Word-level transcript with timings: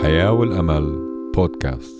الحياة 0.00 0.32
والأمل 0.32 0.98
بودكاست. 1.34 1.96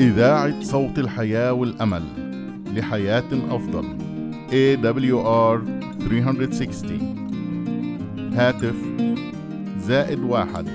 إذاعة 0.00 0.62
صوت 0.62 0.98
الحياة 0.98 1.52
والأمل 1.52 2.02
لحياة 2.76 3.24
أفضل. 3.50 3.84
AWR 4.50 5.60
360 6.08 8.32
هاتف 8.34 8.76
زائد 9.78 10.20
واحد 10.20 10.68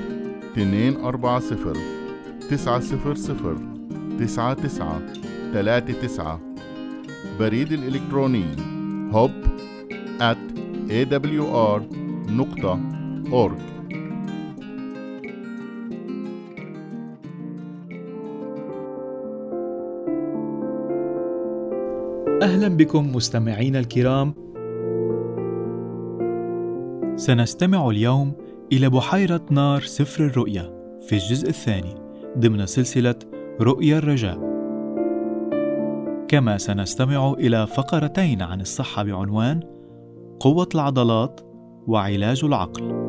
اتنين 0.52 0.96
أربعة 0.96 1.40
صفر. 1.40 1.97
تسعة 2.50 2.80
صفر 2.80 3.16
صفر 3.16 3.58
تسعة 4.20 4.54
تسعة 4.54 5.02
تلاتة 5.54 5.94
تسعة. 6.02 6.40
بريد 7.40 7.72
الإلكتروني 7.72 8.46
hub 9.12 9.32
at 10.20 10.38
awr 10.90 11.82
نقطة 12.32 12.80
org. 13.32 13.62
أهلا 22.42 22.68
بكم 22.68 23.16
مستمعينا 23.16 23.80
الكرام. 23.80 24.34
سنستمع 27.16 27.90
اليوم 27.90 28.34
إلى 28.74 28.90
بحيرة 28.90 29.46
نار 29.52 29.82
سفر 29.82 30.26
الرؤيا 30.26 30.98
في 31.08 31.14
الجزء 31.14 31.50
الثاني. 31.50 32.07
ضمن 32.38 32.66
سلسلة 32.66 33.16
رؤيا 33.62 33.98
الرجاء 33.98 34.38
كما 36.28 36.58
سنستمع 36.58 37.32
إلى 37.32 37.68
فقرتين 37.68 38.42
عن 38.42 38.62
الصحة 38.62 39.04
بعنوان 39.04 39.60
قوة 40.40 40.70
العضلات 40.76 41.42
وعلاج 41.88 42.42
العقل 42.44 43.08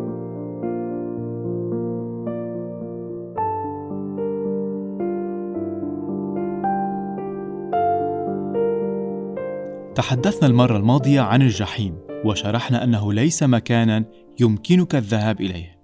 تحدثنا 9.95 10.49
المرة 10.49 10.77
الماضية 10.77 11.21
عن 11.21 11.43
الجحيم 11.43 11.99
وشرحنا 12.25 12.85
أنه 12.85 13.13
ليس 13.13 13.43
مكانا 13.43 14.05
يمكنك 14.41 14.95
الذهاب 14.95 15.41
إليه. 15.41 15.79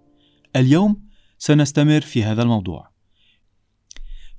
اليوم 0.57 1.03
سنستمر 1.39 2.01
في 2.01 2.25
هذا 2.25 2.43
الموضوع. 2.43 2.94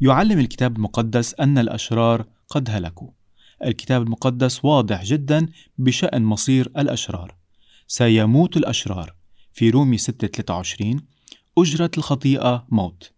يعلم 0.05 0.39
الكتاب 0.39 0.75
المقدس 0.75 1.35
أن 1.39 1.57
الأشرار 1.57 2.25
قد 2.49 2.69
هلكوا. 2.69 3.09
الكتاب 3.65 4.01
المقدس 4.01 4.65
واضح 4.65 5.03
جدا 5.03 5.47
بشأن 5.77 6.23
مصير 6.23 6.71
الأشرار. 6.77 7.35
سيموت 7.87 8.57
الأشرار. 8.57 9.15
في 9.53 9.69
رومي 9.69 9.97
6:23 9.97 11.01
أجرة 11.57 11.91
الخطيئة 11.97 12.67
موت. 12.69 13.11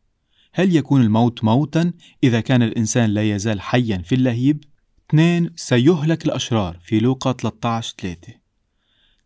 هل 0.53 0.75
يكون 0.75 1.01
الموت 1.01 1.43
موتا 1.43 1.93
إذا 2.23 2.41
كان 2.41 2.63
الإنسان 2.63 3.09
لا 3.09 3.35
يزال 3.35 3.61
حيا 3.61 3.97
في 3.97 4.15
اللهيب؟ 4.15 4.63
اثنين 5.09 5.49
سيهلك 5.55 6.25
الأشرار 6.25 6.79
في 6.83 6.99
لوقا 6.99 7.31
13 7.31 7.95
3 7.97 8.33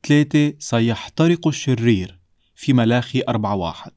ثلاثة 0.07 0.53
سيحترق 0.59 1.47
الشرير 1.47 2.19
في 2.55 2.73
ملاخي 2.73 3.23
أربعة 3.29 3.55
واحد 3.55 3.91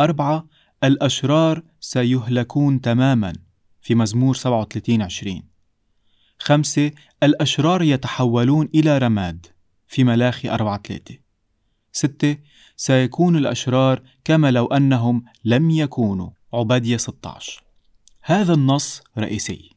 أربعة 0.00 0.46
الأشرار 0.84 1.62
سيهلكون 1.80 2.80
تماما 2.80 3.32
في 3.80 3.94
مزمور 3.94 4.34
37 4.34 5.02
20 5.02 5.42
خمسة 6.38 6.90
الأشرار 7.22 7.82
يتحولون 7.82 8.68
إلى 8.74 8.98
رماد 8.98 9.46
في 9.86 10.04
ملاخي 10.04 10.50
أربعة 10.50 10.82
ثلاثة 10.88 11.18
ستة 11.92 12.36
سيكون 12.76 13.36
الأشرار 13.36 14.02
كما 14.24 14.50
لو 14.50 14.66
أنهم 14.66 15.24
لم 15.44 15.70
يكونوا. 15.70 16.30
عبادية 16.52 16.96
16 16.96 17.62
هذا 18.22 18.54
النص 18.54 19.02
رئيسي. 19.18 19.70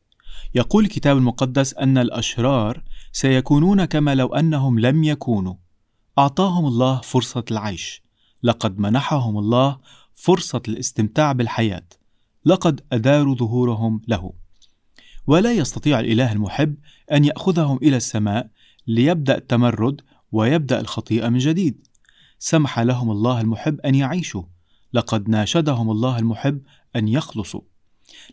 يقول 0.56 0.83
الكتاب 0.83 1.18
المقدس 1.18 1.73
أن 1.73 1.97
الأشرار 1.97 2.83
سيكونون 3.12 3.85
كما 3.85 4.16
لو 4.16 4.35
أنهم 4.35 4.79
لم 4.79 5.03
يكونوا. 5.03 5.56
أعطاهم 6.19 6.66
الله 6.66 7.01
فرصة 7.01 7.44
العيش. 7.51 8.01
لقد 8.44 8.79
منحهم 8.79 9.38
الله 9.38 9.79
فرصة 10.21 10.61
الاستمتاع 10.67 11.31
بالحياة. 11.31 11.87
لقد 12.45 12.81
أداروا 12.91 13.35
ظهورهم 13.35 14.01
له. 14.07 14.33
ولا 15.27 15.53
يستطيع 15.53 15.99
الإله 15.99 16.31
المحب 16.31 16.75
أن 17.11 17.25
يأخذهم 17.25 17.77
إلى 17.77 17.97
السماء 17.97 18.49
ليبدأ 18.87 19.37
التمرد 19.37 20.01
ويبدأ 20.31 20.79
الخطيئة 20.79 21.29
من 21.29 21.37
جديد. 21.37 21.87
سمح 22.39 22.79
لهم 22.79 23.11
الله 23.11 23.41
المحب 23.41 23.79
أن 23.79 23.95
يعيشوا. 23.95 24.43
لقد 24.93 25.29
ناشدهم 25.29 25.91
الله 25.91 26.19
المحب 26.19 26.61
أن 26.95 27.07
يخلصوا. 27.07 27.61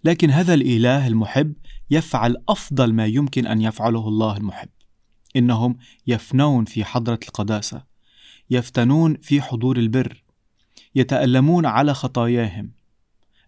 لكن 0.04 0.30
هذا 0.30 0.54
الإله 0.54 1.06
المحب 1.06 1.54
يفعل 1.90 2.36
أفضل 2.48 2.92
ما 2.92 3.06
يمكن 3.06 3.46
أن 3.46 3.60
يفعله 3.60 4.08
الله 4.08 4.36
المحب. 4.36 4.68
إنهم 5.36 5.76
يفنون 6.06 6.64
في 6.64 6.84
حضرة 6.84 7.20
القداسة. 7.28 7.84
يفتنون 8.50 9.16
في 9.22 9.42
حضور 9.42 9.76
البر. 9.76 10.27
يتألمون 10.94 11.66
على 11.66 11.94
خطاياهم. 11.94 12.70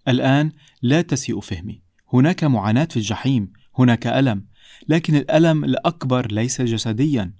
الآن 0.09 0.53
لا 0.83 1.03
تسيء 1.03 1.41
فهمي. 1.41 1.83
هناك 2.13 2.45
معاناة 2.45 2.85
في 2.85 2.97
الجحيم 2.97 3.53
هناك 3.79 4.07
ألم 4.07 4.45
لكن 4.89 5.17
الألم 5.17 5.65
الأكبر 5.65 6.33
ليس 6.33 6.63
جسديا. 6.63 7.33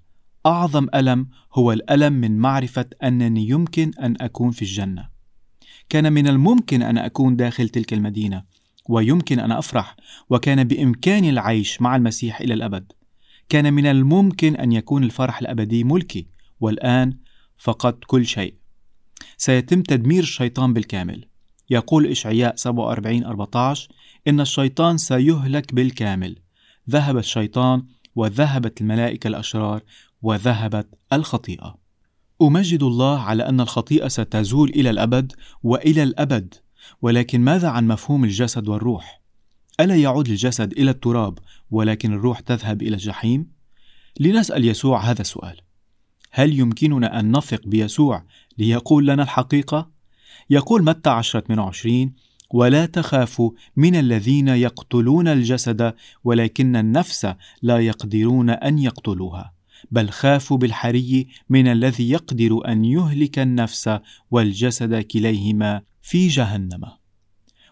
أعظم 0.47 0.87
ألم 0.95 1.29
هو 1.55 1.73
الألم 1.73 2.13
من 2.13 2.39
معرفة 2.39 2.87
أنني 3.03 3.49
يمكن 3.49 3.91
أن 4.03 4.17
أكون 4.21 4.51
في 4.51 4.63
الجنة. 4.63 5.09
كان 5.89 6.13
من 6.13 6.29
الممكن 6.29 6.83
أن 6.83 6.99
أكون 6.99 7.37
داخل 7.37 7.69
تلك 7.69 7.93
المدينة 7.93 8.43
ويمكن 8.89 9.39
أن 9.39 9.53
أفرح 9.53 9.97
وكان 10.31 10.65
بإمكاني 10.65 11.31
العيش 11.31 11.83
مع 11.83 11.97
المسيح 11.97 12.41
إلى 12.41 12.55
الأبد. 12.55 12.93
كان 13.49 13.73
من 13.73 13.87
الممكن 13.87 14.57
أن 14.57 14.73
يكون 14.73 15.05
الفرح 15.05 15.39
الأبدي 15.39 15.85
ملكي 15.85 16.27
والآن 16.61 17.17
فقدت 17.59 18.05
كل 18.07 18.27
شيء. 18.27 18.60
سيتم 19.41 19.83
تدمير 19.83 20.23
الشيطان 20.23 20.73
بالكامل. 20.73 21.25
يقول 21.71 22.07
إشعياء 22.07 22.57
47 22.57 23.25
14 23.25 23.89
إن 24.29 24.41
الشيطان 24.41 24.99
سيهلك 24.99 25.75
بالكامل. 25.75 26.37
ذهب 26.91 27.19
الشيطان 27.19 27.83
وذهبت 28.17 28.81
الملائكة 28.81 29.29
الأشرار 29.29 29.83
وذهبت 30.23 30.89
الخطيئة. 31.13 31.79
أمجد 32.43 32.83
الله 32.83 33.21
على 33.21 33.49
أن 33.49 33.61
الخطيئة 33.61 34.09
ستزول 34.09 34.69
إلى 34.69 34.91
الأبد 34.91 35.33
وإلى 35.63 36.03
الأبد. 36.03 36.55
ولكن 37.03 37.41
ماذا 37.41 37.69
عن 37.69 37.89
مفهوم 37.89 38.25
الجسد 38.25 38.69
والروح؟ 38.69 39.21
ألا 39.81 39.97
يعود 39.97 40.29
الجسد 40.29 40.73
إلى 40.73 40.91
التراب 40.91 41.39
ولكن 41.71 42.13
الروح 42.13 42.41
تذهب 42.41 42.83
إلى 42.83 42.95
الجحيم؟ 42.95 43.47
لنسأل 44.21 44.65
يسوع 44.65 45.01
هذا 45.01 45.21
السؤال. 45.21 45.61
هل 46.31 46.59
يمكننا 46.59 47.21
أن 47.21 47.37
نثق 47.37 47.67
بيسوع 47.67 48.25
ليقول 48.61 49.07
لنا 49.07 49.23
الحقيقة؟ 49.23 49.91
يقول 50.51 50.85
متى 50.85 51.11
10 51.11 51.41
28 51.41 52.13
ولا 52.51 52.87
تخافوا 52.87 53.51
من 53.77 53.97
الذين 53.97 54.49
يقتلون 54.49 55.29
الجسد 55.29 55.95
ولكن 56.25 56.77
النفس 56.77 57.35
لا 57.63 57.79
يقدرون 57.79 58.51
أن 58.51 58.79
يقتلوها 58.79 59.53
بل 59.91 60.11
خافوا 60.11 60.57
بالحري 60.57 61.27
من 61.49 61.67
الذي 61.67 62.11
يقدر 62.11 62.69
أن 62.69 62.85
يهلك 62.85 63.39
النفس 63.39 63.99
والجسد 64.31 64.95
كليهما 64.95 65.83
في 66.03 66.29
جهنم 66.29 66.85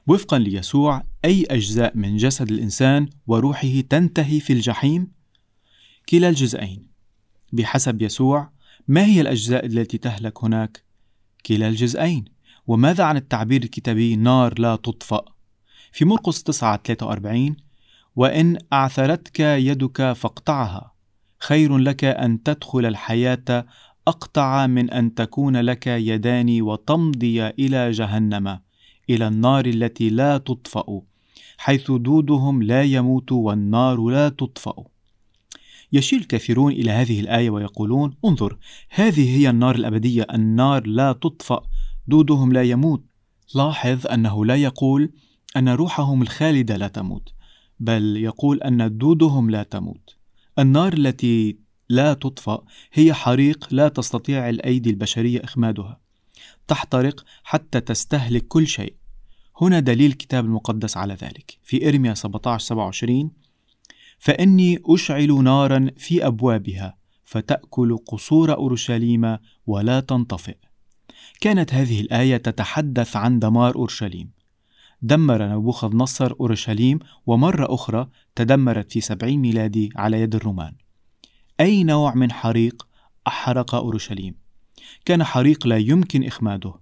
وفقا 0.06 0.38
ليسوع 0.38 1.02
أي 1.24 1.44
أجزاء 1.50 1.96
من 1.96 2.16
جسد 2.16 2.50
الإنسان 2.50 3.08
وروحه 3.26 3.80
تنتهي 3.80 4.40
في 4.40 4.52
الجحيم؟ 4.52 5.12
كلا 6.08 6.28
الجزئين 6.28 6.86
بحسب 7.52 8.02
يسوع 8.02 8.57
ما 8.88 9.04
هي 9.04 9.20
الأجزاء 9.20 9.66
التي 9.66 9.98
تهلك 9.98 10.44
هناك؟ 10.44 10.84
كلا 11.46 11.68
الجزئين 11.68 12.24
وماذا 12.66 13.04
عن 13.04 13.16
التعبير 13.16 13.62
الكتابي 13.62 14.16
نار 14.16 14.58
لا 14.58 14.76
تطفأ؟ 14.76 15.24
في 15.92 16.04
مرقس 16.04 16.42
9 16.42 16.76
43 16.76 17.56
وإن 18.16 18.58
أعثرتك 18.72 19.40
يدك 19.40 20.12
فاقطعها 20.12 20.94
خير 21.38 21.78
لك 21.78 22.04
أن 22.04 22.42
تدخل 22.42 22.86
الحياة 22.86 23.66
أقطع 24.08 24.66
من 24.66 24.90
أن 24.90 25.14
تكون 25.14 25.56
لك 25.56 25.86
يدان 25.86 26.62
وتمضي 26.62 27.46
إلى 27.46 27.90
جهنم 27.90 28.60
إلى 29.10 29.28
النار 29.28 29.66
التي 29.66 30.10
لا 30.10 30.38
تطفأ 30.38 31.02
حيث 31.58 31.90
دودهم 31.90 32.62
لا 32.62 32.82
يموت 32.82 33.32
والنار 33.32 34.08
لا 34.08 34.28
تطفأ 34.28 34.84
يشير 35.92 36.18
الكثيرون 36.18 36.72
إلى 36.72 36.90
هذه 36.90 37.20
الآية 37.20 37.50
ويقولون 37.50 38.14
انظر 38.24 38.58
هذه 38.90 39.38
هي 39.38 39.50
النار 39.50 39.74
الأبدية 39.74 40.26
النار 40.34 40.86
لا 40.86 41.12
تطفأ 41.12 41.62
دودهم 42.06 42.52
لا 42.52 42.62
يموت. 42.62 43.04
لاحظ 43.54 44.06
أنه 44.06 44.44
لا 44.44 44.56
يقول 44.56 45.12
أن 45.56 45.68
روحهم 45.68 46.22
الخالدة 46.22 46.76
لا 46.76 46.88
تموت 46.88 47.32
بل 47.80 48.16
يقول 48.16 48.62
أن 48.62 48.98
دودهم 48.98 49.50
لا 49.50 49.62
تموت. 49.62 50.16
النار 50.58 50.92
التي 50.92 51.58
لا 51.88 52.14
تطفأ 52.14 52.64
هي 52.92 53.14
حريق 53.14 53.68
لا 53.70 53.88
تستطيع 53.88 54.48
الأيدي 54.48 54.90
البشرية 54.90 55.44
إخمادها. 55.44 56.00
تحترق 56.68 57.24
حتى 57.44 57.80
تستهلك 57.80 58.48
كل 58.48 58.66
شيء. 58.66 58.94
هنا 59.60 59.80
دليل 59.80 60.10
الكتاب 60.10 60.44
المقدس 60.44 60.96
على 60.96 61.14
ذلك. 61.14 61.58
في 61.62 61.88
إرميا 61.88 62.14
17 62.14 62.66
27 62.66 63.30
فإني 64.18 64.78
أشعل 64.86 65.44
نارا 65.44 65.90
في 65.96 66.26
أبوابها 66.26 66.96
فتأكل 67.24 67.98
قصور 68.06 68.54
أورشليم 68.54 69.38
ولا 69.66 70.00
تنطفئ. 70.00 70.56
كانت 71.40 71.74
هذه 71.74 72.00
الآية 72.00 72.36
تتحدث 72.36 73.16
عن 73.16 73.38
دمار 73.38 73.74
أورشليم. 73.74 74.30
دمر 75.02 75.48
نبوخذ 75.48 75.96
نصر 75.96 76.34
أورشليم 76.40 76.98
ومرة 77.26 77.74
أخرى 77.74 78.08
تدمرت 78.34 78.92
في 78.92 79.00
سبعين 79.00 79.40
ميلادي 79.40 79.90
على 79.96 80.20
يد 80.20 80.34
الرومان. 80.34 80.72
أي 81.60 81.84
نوع 81.84 82.14
من 82.14 82.32
حريق 82.32 82.88
أحرق 83.26 83.74
أورشليم؟ 83.74 84.34
كان 85.04 85.24
حريق 85.24 85.66
لا 85.66 85.76
يمكن 85.76 86.24
إخماده. 86.24 86.74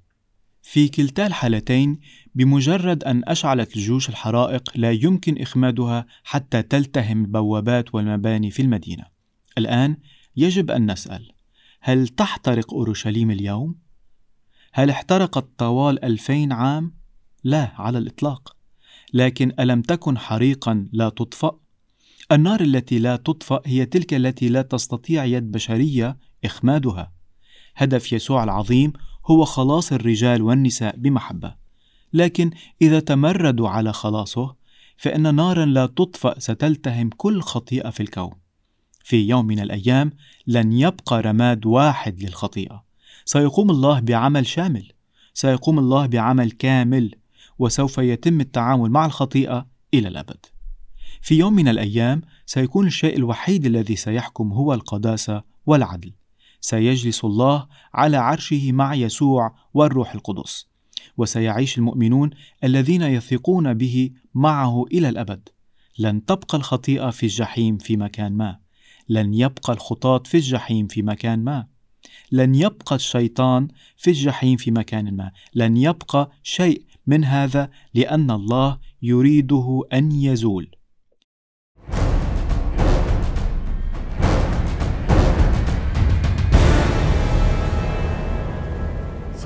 في 0.62 0.88
كلتا 0.88 1.26
الحالتين 1.26 2.00
بمجرد 2.36 3.04
أن 3.04 3.22
أشعلت 3.24 3.76
الجيوش 3.76 4.08
الحرائق 4.08 4.70
لا 4.74 4.90
يمكن 4.92 5.42
إخمادها 5.42 6.06
حتى 6.24 6.62
تلتهم 6.62 7.22
البوابات 7.22 7.94
والمباني 7.94 8.50
في 8.50 8.62
المدينة 8.62 9.04
الآن 9.58 9.96
يجب 10.36 10.70
أن 10.70 10.90
نسأل 10.90 11.32
هل 11.80 12.08
تحترق 12.08 12.74
أورشليم 12.74 13.30
اليوم؟ 13.30 13.74
هل 14.72 14.90
احترقت 14.90 15.48
طوال 15.58 16.04
ألفين 16.04 16.52
عام؟ 16.52 16.94
لا 17.44 17.72
على 17.74 17.98
الإطلاق 17.98 18.56
لكن 19.14 19.52
ألم 19.60 19.82
تكن 19.82 20.18
حريقا 20.18 20.88
لا 20.92 21.08
تطفأ؟ 21.08 21.58
النار 22.32 22.60
التي 22.60 22.98
لا 22.98 23.16
تطفأ 23.16 23.62
هي 23.66 23.86
تلك 23.86 24.14
التي 24.14 24.48
لا 24.48 24.62
تستطيع 24.62 25.24
يد 25.24 25.50
بشرية 25.50 26.18
إخمادها 26.44 27.12
هدف 27.76 28.12
يسوع 28.12 28.44
العظيم 28.44 28.92
هو 29.26 29.44
خلاص 29.44 29.92
الرجال 29.92 30.42
والنساء 30.42 30.96
بمحبة 30.96 31.65
لكن 32.12 32.50
إذا 32.82 33.00
تمردوا 33.00 33.68
على 33.68 33.92
خلاصه 33.92 34.54
فإن 34.96 35.34
نارا 35.34 35.64
لا 35.64 35.86
تطفأ 35.86 36.38
ستلتهم 36.38 37.10
كل 37.16 37.40
خطيئة 37.40 37.90
في 37.90 38.02
الكون. 38.02 38.32
في 39.04 39.28
يوم 39.28 39.46
من 39.46 39.60
الأيام 39.60 40.12
لن 40.46 40.72
يبقى 40.72 41.20
رماد 41.20 41.66
واحد 41.66 42.22
للخطيئة. 42.22 42.84
سيقوم 43.24 43.70
الله 43.70 44.00
بعمل 44.00 44.46
شامل. 44.46 44.92
سيقوم 45.34 45.78
الله 45.78 46.06
بعمل 46.06 46.50
كامل 46.50 47.14
وسوف 47.58 47.98
يتم 47.98 48.40
التعامل 48.40 48.90
مع 48.90 49.06
الخطيئة 49.06 49.66
إلى 49.94 50.08
الأبد. 50.08 50.46
في 51.22 51.34
يوم 51.38 51.52
من 51.52 51.68
الأيام 51.68 52.22
سيكون 52.46 52.86
الشيء 52.86 53.16
الوحيد 53.16 53.66
الذي 53.66 53.96
سيحكم 53.96 54.52
هو 54.52 54.74
القداسة 54.74 55.42
والعدل. 55.66 56.12
سيجلس 56.60 57.24
الله 57.24 57.66
على 57.94 58.16
عرشه 58.16 58.72
مع 58.72 58.94
يسوع 58.94 59.54
والروح 59.74 60.14
القدس. 60.14 60.66
وسيعيش 61.16 61.78
المؤمنون 61.78 62.30
الذين 62.64 63.02
يثقون 63.02 63.74
به 63.74 64.10
معه 64.34 64.84
إلى 64.92 65.08
الأبد. 65.08 65.48
لن 65.98 66.24
تبقى 66.24 66.58
الخطيئة 66.58 67.10
في 67.10 67.22
الجحيم 67.22 67.78
في 67.78 67.96
مكان 67.96 68.32
ما. 68.32 68.58
لن 69.08 69.34
يبقى 69.34 69.72
الخطاة 69.72 70.18
في 70.18 70.36
الجحيم 70.36 70.86
في 70.86 71.02
مكان 71.02 71.44
ما. 71.44 71.66
لن 72.32 72.54
يبقى 72.54 72.96
الشيطان 72.96 73.68
في 73.96 74.10
الجحيم 74.10 74.56
في 74.56 74.70
مكان 74.70 75.16
ما. 75.16 75.32
لن 75.54 75.76
يبقى 75.76 76.30
شيء 76.42 76.82
من 77.06 77.24
هذا 77.24 77.70
لأن 77.94 78.30
الله 78.30 78.78
يريده 79.02 79.82
أن 79.92 80.12
يزول. 80.12 80.75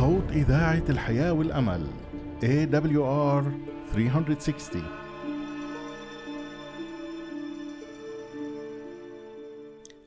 صوت 0.00 0.30
إذاعة 0.32 0.84
الحياة 0.88 1.32
والأمل 1.32 1.86
AWR 2.42 3.44
360 3.92 4.82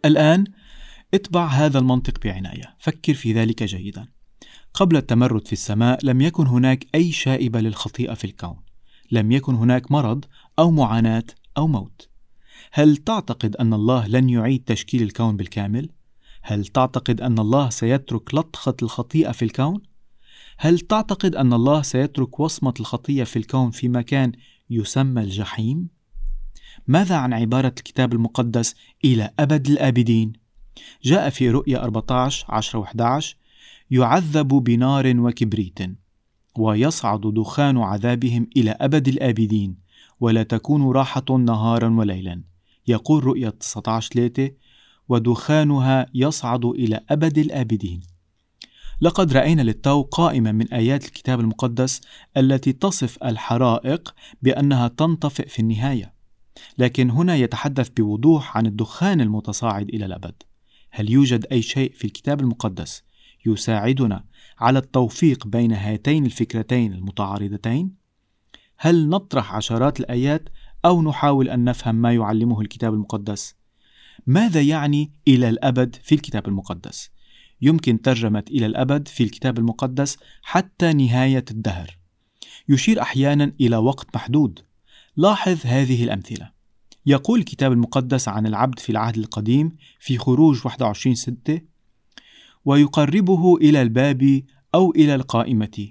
الآن 0.06 0.46
اتبع 1.14 1.46
هذا 1.46 1.80
المنطق 1.80 2.24
بعناية. 2.24 2.76
فكر 2.80 3.14
في 3.14 3.34
ذلك 3.34 3.64
جيدا. 3.64 4.08
قبل 4.74 4.98
التمرد 4.98 5.48
في 5.48 5.54
السماء 5.54 6.06
لم 6.06 6.22
يكن 6.22 6.48
هناك 6.48 6.86
أي 6.96 7.12
شائبة 7.12 7.60
للخطيئة 7.60 8.14
في 8.14 8.26
الكون. 8.26 8.56
لم 9.12 9.32
يكن 9.32 9.56
هناك 9.56 9.92
مرض 9.92 10.26
أو 10.60 10.72
معاناة 10.72 11.26
أو 11.58 11.68
موت. 11.68 12.10
هل 12.72 12.98
تعتقد 12.98 13.56
أن 13.56 13.74
الله 13.74 14.08
لن 14.08 14.30
يعيد 14.30 14.64
تشكيل 14.64 15.02
الكون 15.02 15.38
بالكامل؟ 15.38 15.90
هل 16.46 16.66
تعتقد 16.66 17.22
أن 17.22 17.40
الله 17.40 17.70
سيترك 17.70 18.34
لطخة 18.34 18.76
الخطيئة 18.82 19.32
في 19.32 19.46
الكون؟ 19.46 19.82
هل 20.58 20.80
تعتقد 20.80 21.36
أن 21.36 21.54
الله 21.54 21.82
سيترك 21.82 22.40
وصمة 22.40 22.74
الخطية 22.80 23.24
في 23.24 23.36
الكون 23.40 23.72
في 23.72 23.90
مكان 23.90 24.32
يسمى 24.70 25.22
الجحيم؟ 25.22 25.88
ماذا 26.88 27.16
عن 27.16 27.34
عبارة 27.34 27.68
الكتاب 27.68 28.14
المقدس 28.14 28.76
إلى 29.06 29.30
أبد 29.40 29.68
الآبدين؟ 29.68 30.34
جاء 31.04 31.30
في 31.30 31.50
رؤيا 31.50 31.84
14 31.84 32.46
10 32.50 32.80
و 32.80 32.84
11 32.84 33.38
يعذب 33.92 34.48
بنار 34.48 35.14
وكبريت 35.20 35.80
ويصعد 36.58 37.22
دخان 37.22 37.78
عذابهم 37.78 38.48
إلى 38.58 38.72
أبد 38.72 39.08
الآبدين 39.08 39.78
ولا 40.20 40.44
تكون 40.44 40.92
راحة 40.92 41.38
نهارا 41.40 41.90
وليلا 41.90 42.44
يقول 42.88 43.24
رؤيا 43.24 43.50
19 43.50 44.14
3 44.14 44.52
ودخانها 45.14 46.06
يصعد 46.14 46.66
إلى 46.66 47.00
أبد 47.10 47.38
الآبدين 47.38 48.02
لقد 49.02 49.34
رأينا 49.34 49.62
للتو 49.62 50.02
قائمة 50.02 50.52
من 50.52 50.74
آيات 50.74 51.06
الكتاب 51.06 51.40
المقدس 51.40 52.02
التي 52.38 52.74
تصف 52.74 53.24
الحرائق 53.24 54.16
بأنها 54.42 54.88
تنطفئ 54.88 55.48
في 55.48 55.60
النهاية 55.60 56.14
لكن 56.78 57.10
هنا 57.10 57.36
يتحدث 57.36 57.90
بوضوح 57.90 58.58
عن 58.58 58.66
الدخان 58.66 59.22
المتصاعد 59.22 59.90
إلى 59.90 60.06
الأبد 60.06 60.44
هل 60.92 61.12
يوجد 61.12 61.46
أي 61.52 61.62
شيء 61.62 61.92
في 61.94 62.06
الكتاب 62.06 62.42
المقدس 62.42 63.04
يساعدنا 63.46 64.24
على 64.60 64.80
التوفيق 64.80 65.48
بين 65.48 65.72
هاتين 65.72 66.26
الفكرتين 66.26 66.94
المتعارضتين؟ 66.94 67.96
هل 68.78 69.10
نطرح 69.10 69.56
عشرات 69.56 70.00
الآيات 70.00 70.50
أو 70.86 71.02
نحاول 71.02 71.50
أن 71.50 71.64
نفهم 71.64 71.96
ما 71.96 72.14
يعلمه 72.14 72.62
الكتاب 72.62 72.94
المقدس؟ 72.94 73.63
ماذا 74.28 74.62
يعني 74.62 75.12
إلى 75.28 75.50
الأبد 75.50 75.96
في 76.04 76.16
الكتاب 76.16 76.48
المقدس؟ 76.48 77.10
يمكن 77.62 78.02
ترجمة 78.02 78.44
إلى 78.52 78.66
الأبد 78.66 79.08
في 79.08 79.24
الكتاب 79.24 79.60
المقدس 79.60 80.18
حتى 80.42 80.94
نهاية 80.94 81.46
الدهر. 81.52 81.98
يشير 82.70 83.02
أحيانا 83.02 83.54
إلى 83.62 83.78
وقت 83.78 84.16
محدود. 84.16 84.60
لاحظ 85.18 85.60
هذه 85.66 86.04
الأمثلة. 86.04 86.52
يقول 87.06 87.40
الكتاب 87.40 87.72
المقدس 87.72 88.28
عن 88.28 88.48
العبد 88.48 88.80
في 88.80 88.90
العهد 88.90 89.18
القديم 89.18 89.76
في 90.00 90.18
خروج 90.18 90.66
21 90.66 91.16
6 91.16 91.62
ويقربه 92.66 93.58
إلى 93.58 93.82
الباب 93.82 94.44
أو 94.76 94.92
إلى 94.92 95.16
القائمة 95.16 95.88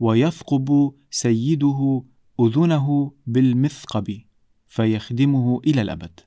ويثقب 0.00 0.94
سيده 1.10 2.04
أذنه 2.40 3.12
بالمثقب 3.26 4.20
فيخدمه 4.66 5.60
إلى 5.66 5.82
الأبد. 5.82 6.20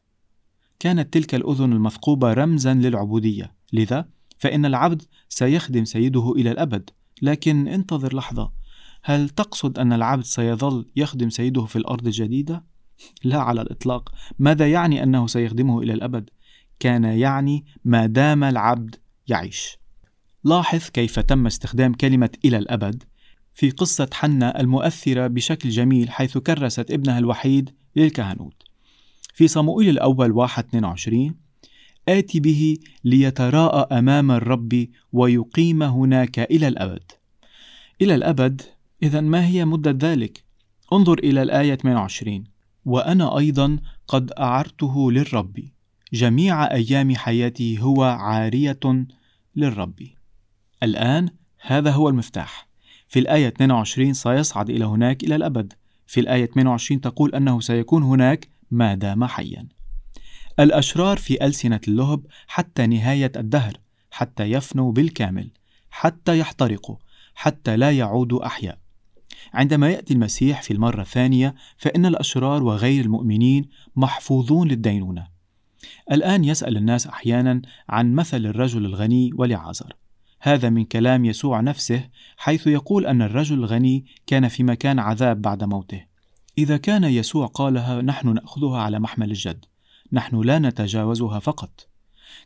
كانت 0.80 1.14
تلك 1.14 1.36
الأذن 1.36 1.74
المثقوبة 1.74 2.34
رمزا 2.34 2.74
للعبودية، 2.74 3.54
لذا 3.74 4.10
فإن 4.38 4.66
العبد 4.66 5.02
سيخدم 5.30 5.86
سيده 5.86 6.32
إلى 6.32 6.52
الأبد، 6.52 6.90
لكن 7.22 7.68
انتظر 7.68 8.16
لحظة، 8.16 8.52
هل 9.04 9.30
تقصد 9.30 9.80
أن 9.80 9.94
العبد 9.94 10.24
سيظل 10.24 10.86
يخدم 10.96 11.30
سيده 11.30 11.66
في 11.66 11.76
الأرض 11.76 12.06
الجديدة؟ 12.06 12.66
لا 13.24 13.40
على 13.40 13.62
الإطلاق، 13.62 14.12
ماذا 14.40 14.72
يعني 14.72 15.04
أنه 15.04 15.28
سيخدمه 15.28 15.82
إلى 15.82 15.94
الأبد؟ 15.94 16.30
كان 16.80 17.04
يعني 17.04 17.66
ما 17.86 18.06
دام 18.06 18.44
العبد 18.44 18.96
يعيش. 19.28 19.78
لاحظ 20.44 20.90
كيف 20.90 21.20
تم 21.20 21.46
استخدام 21.46 21.94
كلمة 21.94 22.30
إلى 22.46 22.58
الأبد 22.58 23.04
في 23.54 23.70
قصة 23.70 24.10
حنا 24.14 24.60
المؤثرة 24.60 25.28
بشكل 25.28 25.70
جميل 25.70 26.10
حيث 26.10 26.38
كرست 26.38 26.92
ابنها 26.92 27.20
الوحيد 27.20 27.70
للكهنوت. 27.96 28.57
في 29.38 29.48
صموئيل 29.48 29.90
الأول 29.90 30.32
واحد 30.32 30.66
22 30.66 31.36
آتي 32.10 32.40
به 32.40 32.78
ليتراءى 33.04 33.98
أمام 33.98 34.32
الرب 34.32 34.88
ويقيم 35.14 35.84
هناك 35.84 36.40
إلى 36.40 36.68
الأبد. 36.68 37.12
إلى 38.02 38.16
الأبد 38.16 38.62
إذا 39.04 39.22
ما 39.22 39.46
هي 39.48 39.66
مدة 39.66 40.12
ذلك؟ 40.12 40.44
انظر 40.94 41.20
إلى 41.20 41.42
الآية 41.42 41.76
28 41.76 42.44
وأنا 42.86 43.38
أيضا 43.38 43.78
قد 44.08 44.32
أعرته 44.40 45.12
للرب 45.12 45.60
جميع 46.14 46.72
أيام 46.72 47.16
حياتي 47.16 47.82
هو 47.82 48.04
عارية 48.04 48.80
للرب. 49.56 50.00
الآن 50.84 51.30
هذا 51.62 51.92
هو 51.92 52.10
المفتاح. 52.10 52.68
في 53.08 53.20
الآية 53.20 53.48
22 53.48 54.14
سيصعد 54.14 54.70
إلى 54.70 54.86
هناك 54.86 55.24
إلى 55.24 55.36
الأبد 55.36 55.74
في 56.08 56.20
الآية 56.20 56.46
28 56.46 57.02
تقول 57.02 57.36
أنه 57.36 57.60
سيكون 57.60 58.04
هناك 58.04 58.57
ما 58.72 58.96
دام 58.96 59.26
حيا. 59.26 59.68
الأشرار 60.60 61.18
في 61.18 61.46
ألسنة 61.46 61.82
اللهب 61.88 62.26
حتى 62.48 62.88
نهاية 62.88 63.32
الدهر 63.36 63.78
حتى 64.12 64.44
يفنوا 64.44 64.92
بالكامل 64.92 65.50
حتى 65.90 66.40
يحترقوا 66.40 66.96
حتى 67.36 67.78
لا 67.78 67.92
يعودوا 67.92 68.46
أحياء. 68.46 68.78
عندما 69.54 69.90
يأتي 69.90 70.14
المسيح 70.14 70.62
في 70.62 70.74
المرة 70.74 71.02
الثانية 71.02 71.56
فإن 71.78 72.06
الأشرار 72.06 72.64
وغير 72.64 73.06
المؤمنين 73.06 73.66
محفوظون 73.96 74.68
للدينونة. 74.68 75.28
الآن 76.12 76.44
يسأل 76.44 76.78
الناس 76.78 77.08
أحيانا 77.08 77.62
عن 77.90 78.14
مثل 78.14 78.46
الرجل 78.46 78.86
الغني 78.86 79.32
ولعازر. 79.36 79.94
هذا 80.40 80.70
من 80.70 80.86
كلام 80.86 81.26
يسوع 81.26 81.62
نفسه 81.62 82.10
حيث 82.38 82.68
يقول 82.68 83.06
أن 83.06 83.22
الرجل 83.22 83.56
الغني 83.56 84.06
كان 84.28 84.48
في 84.48 84.64
مكان 84.64 85.00
عذاب 85.00 85.42
بعد 85.42 85.64
موته. 85.64 86.17
إذا 86.58 86.78
كان 86.78 87.04
يسوع 87.04 87.46
قالها 87.46 88.02
نحن 88.02 88.34
نأخذها 88.34 88.82
على 88.82 89.00
محمل 89.00 89.32
الجد. 89.32 89.66
نحن 90.12 90.42
لا 90.42 90.60
نتجاوزها 90.60 91.40
فقط. 91.40 91.88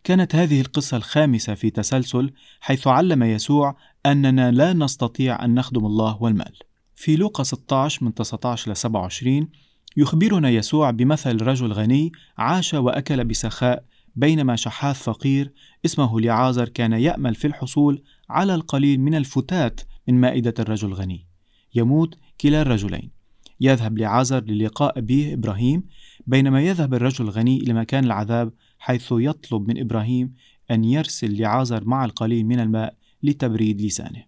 كانت 0.03 0.35
هذه 0.35 0.61
القصة 0.61 0.97
الخامسة 0.97 1.53
في 1.53 1.69
تسلسل 1.69 2.33
حيث 2.61 2.87
علم 2.87 3.23
يسوع 3.23 3.77
أننا 4.05 4.51
لا 4.51 4.73
نستطيع 4.73 5.45
أن 5.45 5.55
نخدم 5.55 5.85
الله 5.85 6.23
والمال. 6.23 6.55
في 6.95 7.15
لوقا 7.15 7.43
16 7.43 8.05
من 8.05 8.13
19 8.13 8.71
ل 8.71 8.75
27 8.75 9.49
يخبرنا 9.97 10.49
يسوع 10.49 10.91
بمثل 10.91 11.41
رجل 11.41 11.71
غني 11.71 12.11
عاش 12.37 12.73
وأكل 12.73 13.25
بسخاء 13.25 13.83
بينما 14.15 14.55
شحاث 14.55 15.03
فقير 15.03 15.51
اسمه 15.85 16.19
لعازر 16.19 16.69
كان 16.69 16.93
يأمل 16.93 17.35
في 17.35 17.47
الحصول 17.47 18.03
على 18.29 18.55
القليل 18.55 18.99
من 18.99 19.15
الفتات 19.15 19.81
من 20.07 20.21
مائدة 20.21 20.53
الرجل 20.59 20.87
الغني. 20.87 21.27
يموت 21.75 22.17
كلا 22.41 22.61
الرجلين. 22.61 23.20
يذهب 23.61 23.97
لعازر 23.97 24.43
للقاء 24.43 24.99
أبيه 24.99 25.33
إبراهيم 25.33 25.83
بينما 26.27 26.61
يذهب 26.61 26.93
الرجل 26.93 27.25
الغني 27.25 27.57
إلى 27.57 27.73
مكان 27.73 28.03
العذاب 28.03 28.53
حيث 28.79 29.07
يطلب 29.11 29.67
من 29.67 29.79
إبراهيم 29.79 30.33
أن 30.71 30.83
يرسل 30.83 31.41
لعازر 31.41 31.85
مع 31.85 32.05
القليل 32.05 32.45
من 32.45 32.59
الماء 32.59 32.95
لتبريد 33.23 33.81
لسانه. 33.81 34.23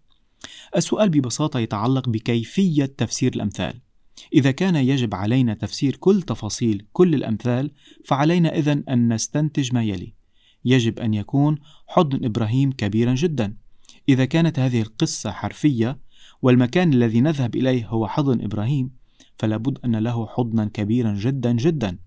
السؤال 0.75 1.09
ببساطة 1.09 1.59
يتعلق 1.59 2.09
بكيفية 2.09 2.85
تفسير 2.85 3.35
الأمثال. 3.35 3.81
إذا 4.33 4.51
كان 4.51 4.75
يجب 4.75 5.15
علينا 5.15 5.53
تفسير 5.53 5.95
كل 5.95 6.21
تفاصيل 6.21 6.85
كل 6.93 7.15
الأمثال 7.15 7.71
فعلينا 8.05 8.57
إذن 8.57 8.83
أن 8.89 9.13
نستنتج 9.13 9.73
ما 9.73 9.83
يلي. 9.83 10.13
يجب 10.65 10.99
أن 10.99 11.13
يكون 11.13 11.59
حضن 11.87 12.25
إبراهيم 12.25 12.71
كبيرا 12.71 13.15
جدا. 13.15 13.55
إذا 14.09 14.25
كانت 14.25 14.59
هذه 14.59 14.81
القصة 14.81 15.31
حرفية 15.31 15.99
والمكان 16.41 16.93
الذي 16.93 17.21
نذهب 17.21 17.55
إليه 17.55 17.87
هو 17.87 18.07
حضن 18.07 18.41
إبراهيم 18.41 19.02
فلابد 19.37 19.79
أن 19.85 19.95
له 19.95 20.27
حضنا 20.27 20.65
كبيرا 20.65 21.13
جدا 21.13 21.51
جدا 21.51 21.97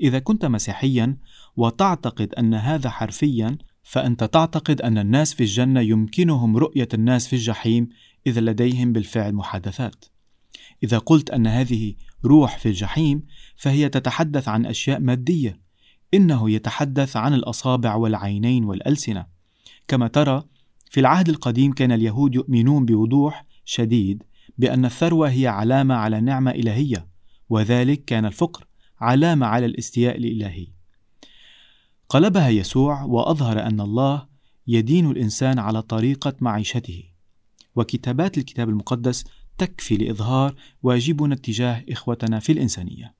إذا 0.00 0.18
كنت 0.18 0.44
مسيحيا 0.44 1.16
وتعتقد 1.56 2.34
أن 2.34 2.54
هذا 2.54 2.90
حرفيا 2.90 3.58
فأنت 3.82 4.24
تعتقد 4.24 4.80
أن 4.80 4.98
الناس 4.98 5.34
في 5.34 5.42
الجنة 5.42 5.80
يمكنهم 5.80 6.56
رؤية 6.56 6.88
الناس 6.94 7.26
في 7.26 7.36
الجحيم 7.36 7.88
إذا 8.26 8.40
لديهم 8.40 8.92
بالفعل 8.92 9.32
محادثات. 9.32 10.04
إذا 10.82 10.98
قلت 10.98 11.30
أن 11.30 11.46
هذه 11.46 11.94
روح 12.24 12.58
في 12.58 12.68
الجحيم 12.68 13.22
فهي 13.56 13.88
تتحدث 13.88 14.48
عن 14.48 14.66
أشياء 14.66 15.00
مادية، 15.00 15.60
إنه 16.14 16.50
يتحدث 16.50 17.16
عن 17.16 17.34
الأصابع 17.34 17.94
والعينين 17.94 18.64
والألسنة. 18.64 19.26
كما 19.88 20.08
ترى 20.08 20.44
في 20.90 21.00
العهد 21.00 21.28
القديم 21.28 21.72
كان 21.72 21.92
اليهود 21.92 22.34
يؤمنون 22.34 22.84
بوضوح 22.84 23.44
شديد 23.64 24.22
بأن 24.58 24.84
الثروة 24.84 25.28
هي 25.30 25.46
علامة 25.46 25.94
على 25.94 26.20
نعمة 26.20 26.50
إلهية، 26.50 27.06
وذلك 27.48 28.04
كان 28.04 28.24
الفقر 28.26 28.66
علامة 29.00 29.46
على 29.46 29.66
الاستياء 29.66 30.18
الإلهي. 30.18 30.66
قلبها 32.08 32.48
يسوع 32.48 33.02
وأظهر 33.02 33.66
أن 33.66 33.80
الله 33.80 34.26
يدين 34.66 35.10
الإنسان 35.10 35.58
على 35.58 35.82
طريقة 35.82 36.34
معيشته. 36.40 37.04
وكتابات 37.76 38.38
الكتاب 38.38 38.68
المقدس 38.68 39.24
تكفي 39.58 39.96
لإظهار 39.96 40.54
واجبنا 40.82 41.34
تجاه 41.34 41.84
إخوتنا 41.90 42.40
في 42.40 42.52
الإنسانية. 42.52 43.14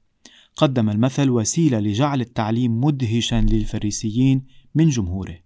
قدم 0.57 0.91
المثل 0.91 1.31
وسيلة 1.31 1.81
لجعل 1.81 2.21
التعليم 2.21 2.85
مدهشا 2.85 3.41
للفريسيين 3.41 4.43
من 4.75 4.89
جمهوره. 4.89 5.39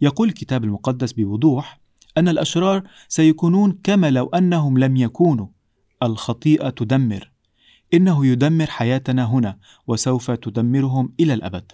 يقول 0.00 0.28
الكتاب 0.28 0.64
المقدس 0.64 1.12
بوضوح 1.12 1.80
أن 2.18 2.28
الأشرار 2.28 2.82
سيكونون 3.08 3.78
كما 3.82 4.10
لو 4.10 4.26
أنهم 4.26 4.78
لم 4.78 4.96
يكونوا. 4.96 5.46
الخطيئة 6.02 6.68
تدمر. 6.70 7.30
إنه 7.94 8.26
يدمر 8.26 8.66
حياتنا 8.66 9.24
هنا 9.24 9.58
وسوف 9.86 10.30
تدمرهم 10.30 11.12
إلى 11.20 11.34
الأبد. 11.34 11.72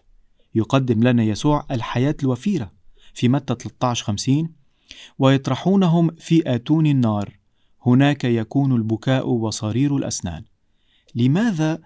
يقدم 0.55 1.03
لنا 1.03 1.23
يسوع 1.23 1.67
الحياة 1.71 2.17
الوفيرة 2.23 2.71
في 3.15 3.29
متى 3.29 3.55
13 3.55 4.05
50 4.05 4.53
ويطرحونهم 5.19 6.11
في 6.19 6.55
آتون 6.55 6.87
النار. 6.87 7.39
هناك 7.87 8.25
يكون 8.25 8.77
البكاء 8.77 9.29
وصرير 9.29 9.97
الأسنان. 9.97 10.45
لماذا 11.15 11.81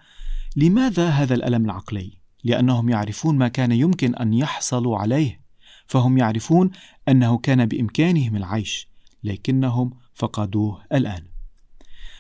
لماذا 0.57 1.09
هذا 1.09 1.35
الألم 1.35 1.65
العقلي؟ 1.65 2.19
لأنهم 2.45 2.89
يعرفون 2.89 3.39
ما 3.39 3.49
كان 3.49 3.73
يمكن 3.73 4.15
أن 4.15 4.35
يحصلوا 4.35 4.99
عليه. 4.99 5.44
فهم 5.87 6.19
يعرفون 6.19 6.71
أنه 7.09 7.39
كان 7.39 7.67
بإمكانهم 7.67 8.37
العيش 8.37 8.89
لكنهم 9.25 9.91
فقدوه 10.15 10.83
الآن. 10.93 11.25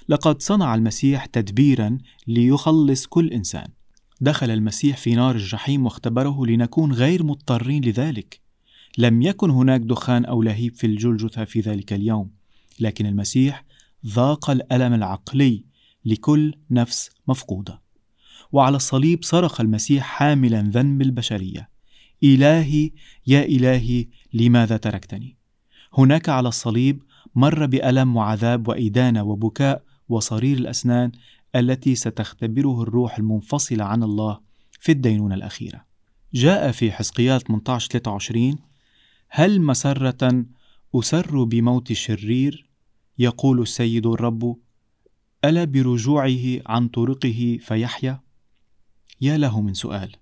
لقد 0.08 0.42
صنع 0.42 0.74
المسيح 0.74 1.26
تدبيرا 1.26 1.98
ليخلص 2.26 3.06
كل 3.06 3.28
إنسان. 3.28 3.68
دخل 4.20 4.50
المسيح 4.50 4.96
في 4.96 5.14
نار 5.14 5.34
الجحيم 5.34 5.84
واختبره 5.84 6.46
لنكون 6.46 6.92
غير 6.92 7.24
مضطرين 7.24 7.84
لذلك. 7.84 8.40
لم 8.98 9.22
يكن 9.22 9.50
هناك 9.50 9.80
دخان 9.80 10.24
أو 10.24 10.42
لهيب 10.42 10.74
في 10.74 10.86
الجلجثة 10.86 11.44
في 11.44 11.60
ذلك 11.60 11.92
اليوم 11.92 12.30
لكن 12.80 13.06
المسيح 13.06 13.64
ذاق 14.06 14.50
الألم 14.50 14.94
العقلي 14.94 15.64
لكل 16.04 16.54
نفس 16.70 17.10
مفقودة. 17.28 17.80
وعلى 18.52 18.76
الصليب 18.76 19.24
صرخ 19.24 19.60
المسيح 19.60 20.04
حاملا 20.04 20.60
ذنب 20.62 21.02
البشرية. 21.02 21.73
إلهي 22.24 22.90
يا 23.26 23.42
إلهي 23.44 24.06
لماذا 24.32 24.76
تركتني 24.76 25.36
هناك 25.98 26.28
على 26.28 26.48
الصليب 26.48 27.02
مر 27.34 27.66
بألم 27.66 28.16
وعذاب 28.16 28.68
وإدانة 28.68 29.22
وبكاء 29.22 29.82
وصرير 30.08 30.56
الأسنان 30.56 31.12
التي 31.56 31.94
ستختبره 31.94 32.82
الروح 32.82 33.18
المنفصلة 33.18 33.84
عن 33.84 34.02
الله 34.02 34.40
في 34.80 34.92
الدينونة 34.92 35.34
الأخيرة. 35.34 35.84
جاء 36.34 36.72
في 36.72 36.92
حزقيال 36.92 37.40
18 37.40 37.88
23 37.90 38.56
هل 39.28 39.62
مسرة 39.62 40.44
أسر 40.94 41.44
بموت 41.44 41.90
الشرير 41.90 42.70
يقول 43.18 43.62
السيد 43.62 44.06
الرب 44.06 44.56
ألا 45.44 45.64
برجوعه 45.64 46.60
عن 46.66 46.88
طرقه 46.88 47.58
فيحيا؟ 47.60 48.20
يا 49.20 49.36
له 49.36 49.60
من 49.60 49.74
سؤال 49.74 50.16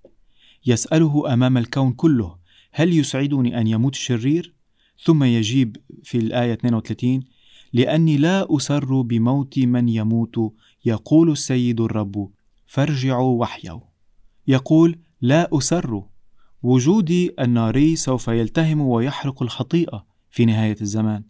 يسأله 0.65 1.33
أمام 1.33 1.57
الكون 1.57 1.93
كله 1.93 2.35
هل 2.71 2.97
يسعدني 2.97 3.61
أن 3.61 3.67
يموت 3.67 3.93
الشرير؟ 3.93 4.53
ثم 5.03 5.23
يجيب 5.23 5.77
في 6.03 6.17
الآية 6.17 6.53
32 6.53 7.23
لأني 7.73 8.17
لا 8.17 8.47
أسر 8.57 9.01
بموت 9.01 9.59
من 9.59 9.89
يموت 9.89 10.53
يقول 10.85 11.31
السيد 11.31 11.81
الرب 11.81 12.29
فارجعوا 12.67 13.41
وحيوا 13.41 13.81
يقول 14.47 14.99
لا 15.21 15.49
أسر 15.57 16.03
وجودي 16.63 17.33
الناري 17.39 17.95
سوف 17.95 18.27
يلتهم 18.27 18.81
ويحرق 18.81 19.43
الخطيئة 19.43 20.05
في 20.31 20.45
نهاية 20.45 20.75
الزمان. 20.81 21.23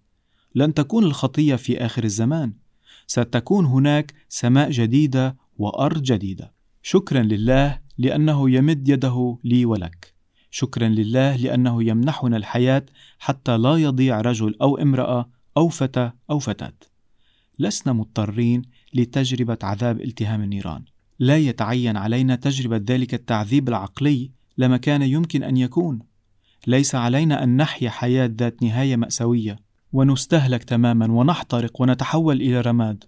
لن 0.56 0.74
تكون 0.74 1.04
الخطية 1.04 1.56
في 1.56 1.86
آخر 1.86 2.04
الزمان. 2.04 2.54
ستكون 3.08 3.66
هناك 3.66 4.14
سماء 4.30 4.70
جديدة 4.72 5.38
وأرض 5.58 6.02
جديدة. 6.02 6.54
شكرا 6.82 7.22
لله 7.22 7.80
لأنه 7.98 8.50
يمد 8.50 8.90
يده 8.90 9.38
لي 9.44 9.66
ولك. 9.66 10.14
شكرا 10.52 10.88
لله 10.88 11.36
لأنه 11.36 11.84
يمنحنا 11.84 12.38
الحياة 12.38 12.86
حتى 13.20 13.58
لا 13.58 13.76
يضيع 13.76 14.22
رجل 14.22 14.56
أو 14.62 14.78
امرأة 14.78 15.30
أو 15.58 15.70
فتى 15.70 16.12
أو 16.30 16.40
فتاة. 16.40 16.74
لسنا 17.60 17.94
مضطرين 17.94 18.62
لتجربة 18.94 19.58
عذاب 19.64 20.02
التهام 20.02 20.42
النيران. 20.42 20.84
لا 21.20 21.38
يتعين 21.38 21.98
علينا 21.98 22.36
تجربة 22.36 22.82
ذلك 22.94 23.14
التعذيب 23.14 23.70
العقلي 23.70 24.32
لما 24.58 24.78
كان 24.78 25.02
يمكن 25.02 25.44
أن 25.44 25.58
يكون. 25.58 26.00
ليس 26.68 26.96
علينا 26.96 27.44
أن 27.44 27.58
نحيا 27.58 27.90
حياة 27.90 28.32
ذات 28.38 28.64
نهاية 28.64 28.96
مأساوية. 28.96 29.60
ونستهلك 29.94 30.64
تماما 30.64 31.12
ونحترق 31.12 31.82
ونتحول 31.82 32.42
إلى 32.42 32.62
رماد. 32.62 33.04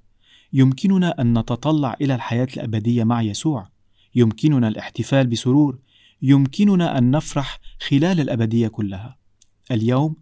يمكننا 0.53 1.21
أن 1.21 1.39
نتطلع 1.39 1.95
إلى 2.01 2.15
الحياة 2.15 2.47
الأبدية 2.57 3.03
مع 3.03 3.21
يسوع. 3.21 3.75
يمكننا 4.15 4.67
الاحتفال 4.67 5.27
بسرور 5.27 5.79
يمكننا 6.22 6.98
أن 6.98 7.12
نفرح 7.12 7.60
خلال 7.89 8.19
الأبدية 8.19 8.67
كلها. 8.67 9.17
اليوم 9.72 10.15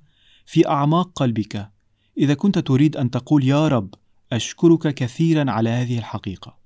في 0.45 0.67
أعماق 0.67 1.11
قلبك. 1.15 1.71
إذا 2.17 2.33
كنت 2.33 2.59
تريد 2.59 2.97
أن 2.97 3.11
تقول 3.11 3.43
يا 3.43 3.67
رب 3.67 3.93
أشكرك 4.31 4.93
كثيرا 4.93 5.51
على 5.51 5.69
هذه 5.69 5.97
الحقيقة. 5.97 6.57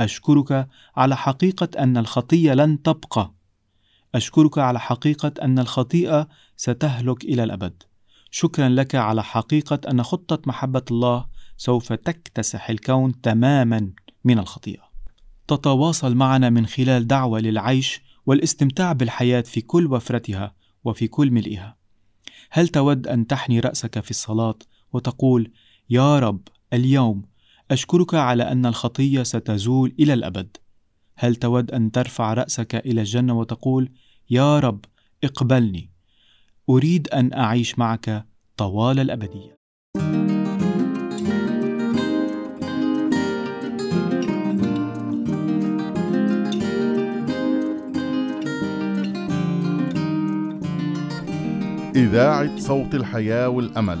أشكرك 0.00 0.68
على 0.96 1.16
حقيقة 1.16 1.68
أن 1.78 1.96
الخطية 1.96 2.52
لن 2.52 2.82
تبقى. 2.82 3.34
أشكرك 4.14 4.58
على 4.58 4.80
حقيقة 4.80 5.32
أن 5.42 5.58
الخطيئة 5.58 6.28
ستهلك 6.56 7.24
إلى 7.24 7.44
الأبد. 7.44 7.82
شكرا 8.30 8.68
لك 8.68 8.94
على 8.94 9.24
حقيقة 9.24 9.80
أن 9.90 10.02
خطة 10.02 10.42
محبة 10.46 10.84
الله 10.90 11.26
سوف 11.56 11.92
تكتسح 11.92 12.70
الكون 12.70 13.20
تماما 13.20 13.90
من 14.24 14.38
الخطيئة. 14.38 14.87
تتواصل 15.48 16.14
معنا 16.14 16.50
من 16.50 16.66
خلال 16.66 17.06
دعوة 17.06 17.40
للعيش 17.40 18.00
والاستمتاع 18.26 18.92
بالحياة 18.92 19.40
في 19.40 19.60
كل 19.60 19.86
وفرتها 19.92 20.54
وفي 20.84 21.08
كل 21.08 21.30
ملئها. 21.30 21.76
هل 22.50 22.68
تود 22.68 23.06
أن 23.06 23.26
تحني 23.26 23.60
رأسك 23.60 24.00
في 24.00 24.10
الصلاة 24.10 24.58
وتقول 24.92 25.52
يا 25.90 26.18
رب 26.18 26.40
اليوم 26.72 27.22
أشكرك 27.70 28.14
على 28.14 28.42
أن 28.42 28.66
الخطية 28.66 29.22
ستزول 29.22 29.94
إلى 30.00 30.12
الأبد. 30.12 30.56
هل 31.16 31.36
تود 31.36 31.70
أن 31.70 31.92
ترفع 31.92 32.34
رأسك 32.34 32.74
إلى 32.74 33.00
الجنة 33.00 33.38
وتقول 33.38 33.90
يا 34.30 34.58
رب 34.58 34.84
اقبلني 35.24 35.90
أريد 36.68 37.08
أن 37.08 37.32
أعيش 37.32 37.78
معك 37.78 38.26
طوال 38.56 39.00
الأبدية. 39.00 39.57
إذاعة 51.98 52.58
صوت 52.58 52.94
الحياة 52.94 53.48
والأمل 53.48 53.98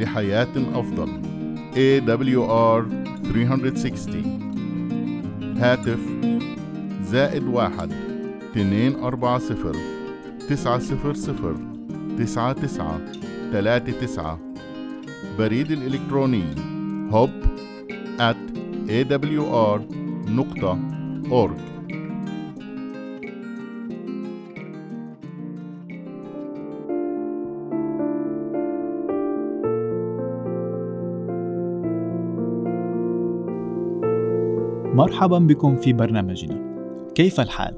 لحياة 0.00 0.48
أفضل 0.74 1.08
AWR 1.74 2.84
360 3.32 5.56
هاتف 5.58 5.98
زائد 7.02 7.42
واحد 7.42 7.92
اثنين 8.50 8.94
أربعة 8.94 9.38
صفر 9.38 9.76
تسعة 10.48 10.78
صفر 10.78 11.14
صفر 11.14 11.56
تسعة 12.18 12.52
تسعة 12.52 13.00
تلاتة 13.52 13.92
تسعة. 13.92 14.38
بريد 15.38 15.70
الإلكتروني 15.70 16.44
hub 17.10 17.30
at 18.18 18.36
awr 18.88 19.80
مرحبا 35.06 35.38
بكم 35.38 35.76
في 35.76 35.92
برنامجنا 35.92 36.58
كيف 37.14 37.40
الحال؟ 37.40 37.76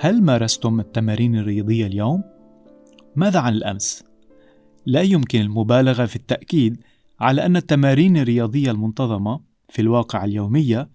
هل 0.00 0.22
مارستم 0.22 0.80
التمارين 0.80 1.36
الرياضية 1.36 1.86
اليوم؟ 1.86 2.22
ماذا 3.16 3.40
عن 3.40 3.54
الأمس؟ 3.54 4.04
لا 4.86 5.02
يمكن 5.02 5.40
المبالغة 5.40 6.06
في 6.06 6.16
التأكيد 6.16 6.80
على 7.20 7.46
أن 7.46 7.56
التمارين 7.56 8.16
الرياضية 8.16 8.70
المنتظمة 8.70 9.40
في 9.68 9.82
الواقع 9.82 10.24
اليومية 10.24 10.88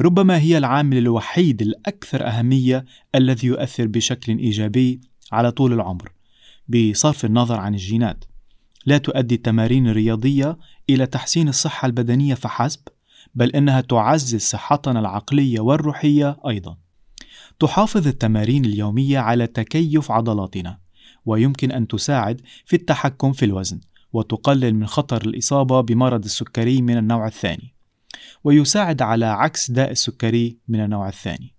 ربما 0.00 0.38
هي 0.38 0.58
العامل 0.58 0.98
الوحيد 0.98 1.62
الأكثر 1.62 2.26
أهمية 2.26 2.84
الذي 3.14 3.46
يؤثر 3.46 3.86
بشكل 3.86 4.38
إيجابي 4.38 5.00
على 5.32 5.50
طول 5.50 5.72
العمر 5.72 6.12
بصرف 6.68 7.24
النظر 7.24 7.60
عن 7.60 7.74
الجينات 7.74 8.24
لا 8.86 8.98
تؤدي 8.98 9.34
التمارين 9.34 9.88
الرياضية 9.88 10.58
إلى 10.90 11.06
تحسين 11.06 11.48
الصحة 11.48 11.86
البدنية 11.86 12.34
فحسب 12.34 12.80
بل 13.34 13.50
إنها 13.50 13.80
تعزز 13.80 14.40
صحتنا 14.40 15.00
العقلية 15.00 15.60
والروحية 15.60 16.36
أيضا. 16.48 16.76
تحافظ 17.60 18.06
التمارين 18.06 18.64
اليومية 18.64 19.18
على 19.18 19.46
تكيف 19.46 20.10
عضلاتنا، 20.10 20.78
ويمكن 21.26 21.72
أن 21.72 21.88
تساعد 21.88 22.40
في 22.66 22.76
التحكم 22.76 23.32
في 23.32 23.44
الوزن، 23.44 23.80
وتقلل 24.12 24.74
من 24.74 24.86
خطر 24.86 25.22
الإصابة 25.26 25.80
بمرض 25.80 26.24
السكري 26.24 26.82
من 26.82 26.96
النوع 26.96 27.26
الثاني. 27.26 27.74
ويساعد 28.44 29.02
على 29.02 29.26
عكس 29.26 29.70
داء 29.70 29.90
السكري 29.90 30.58
من 30.68 30.80
النوع 30.80 31.08
الثاني. 31.08 31.54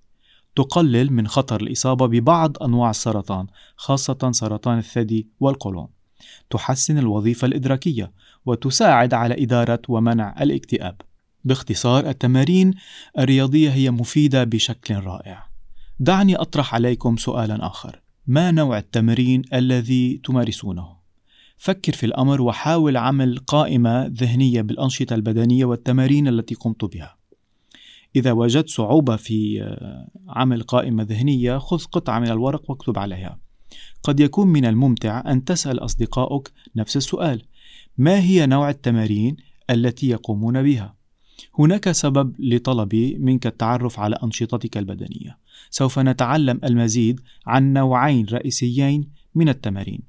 تقلل 0.56 1.14
من 1.14 1.28
خطر 1.28 1.62
الإصابة 1.62 2.06
ببعض 2.06 2.64
أنواع 2.64 2.90
السرطان، 2.90 3.48
خاصة 3.76 4.32
سرطان 4.32 4.78
الثدي 4.78 5.28
والقولون. 5.40 5.88
تحسن 6.50 6.98
الوظيفة 6.98 7.46
الإدراكية، 7.46 8.12
وتساعد 8.46 9.14
على 9.14 9.44
إدارة 9.44 9.82
ومنع 9.90 10.36
الاكتئاب. 10.42 11.02
باختصار 11.46 12.10
التمارين 12.10 12.74
الرياضية 13.20 13.70
هي 13.70 13.92
مفيدة 13.92 14.44
بشكل 14.44 14.96
رائع. 14.96 15.48
دعني 16.00 16.36
أطرح 16.36 16.76
عليكم 16.76 17.18
سؤالا 17.18 17.68
آخر. 17.68 18.02
ما 18.28 18.52
نوع 18.52 18.78
التمرين 18.78 19.42
الذي 19.54 20.22
تمارسونه؟ 20.24 20.96
فكر 21.58 21.94
في 21.94 22.06
الأمر 22.06 22.42
وحاول 22.42 22.98
عمل 22.98 23.38
قائمة 23.38 24.06
ذهنية 24.06 24.62
بالأنشطة 24.62 25.14
البدنية 25.14 25.66
والتمارين 25.66 26.28
التي 26.28 26.56
قمت 26.56 26.86
بها. 26.86 27.18
إذا 28.16 28.32
وجدت 28.32 28.70
صعوبة 28.70 29.16
في 29.16 29.66
عمل 30.28 30.64
قائمة 30.64 31.04
ذهنية 31.04 31.58
خذ 31.58 31.84
قطعة 31.84 32.20
من 32.20 32.28
الورق 32.28 32.70
واكتب 32.70 33.00
عليها. 33.00 33.40
قد 34.04 34.20
يكون 34.20 34.48
من 34.48 34.66
الممتع 34.66 35.32
أن 35.32 35.46
تسأل 35.46 35.80
أصدقائك 35.80 36.52
نفس 36.76 36.98
السؤال: 36.98 37.42
ما 37.98 38.20
هي 38.20 38.46
نوع 38.46 38.70
التمارين 38.70 39.38
التي 39.70 40.10
يقومون 40.10 40.64
بها؟ 40.64 40.95
هناك 41.60 41.92
سبب 41.92 42.36
لطلبي 42.40 43.18
منك 43.18 43.48
التعرف 43.48 44.00
على 44.00 44.16
أنشطتك 44.24 44.78
البدنية. 44.78 45.38
سوف 45.70 46.00
نتعلم 46.00 46.60
المزيد 46.64 47.22
عن 47.48 47.74
نوعين 47.74 48.26
رئيسيين 48.26 49.08
من 49.36 49.50
التمارين. 49.50 50.00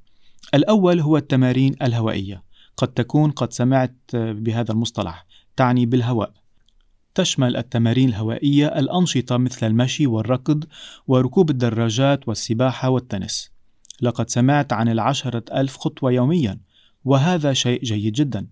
الأول 0.55 1.01
هو 1.01 1.17
التمارين 1.17 1.75
الهوائية. 1.83 2.43
قد 2.77 2.89
تكون 2.89 3.31
قد 3.31 3.53
سمعت 3.53 3.97
بهذا 4.15 4.73
المصطلح، 4.73 5.27
تعني 5.57 5.87
بالهواء. 5.87 6.33
تشمل 7.15 7.57
التمارين 7.57 8.09
الهوائية 8.09 8.67
الأنشطة 8.67 9.37
مثل 9.37 9.67
المشي 9.67 10.07
والركض 10.07 10.65
وركوب 11.07 11.51
الدراجات 11.51 12.29
والسباحة 12.29 12.89
والتنس. 12.89 13.51
لقد 14.01 14.31
سمعت 14.31 14.73
عن 14.73 14.89
العشرة 14.89 15.43
ألف 15.53 15.77
خطوة 15.77 16.12
يوميا 16.12 16.59
وهذا 17.05 17.53
شيء 17.53 17.83
جيد 17.85 18.12
جدا. 18.12 18.47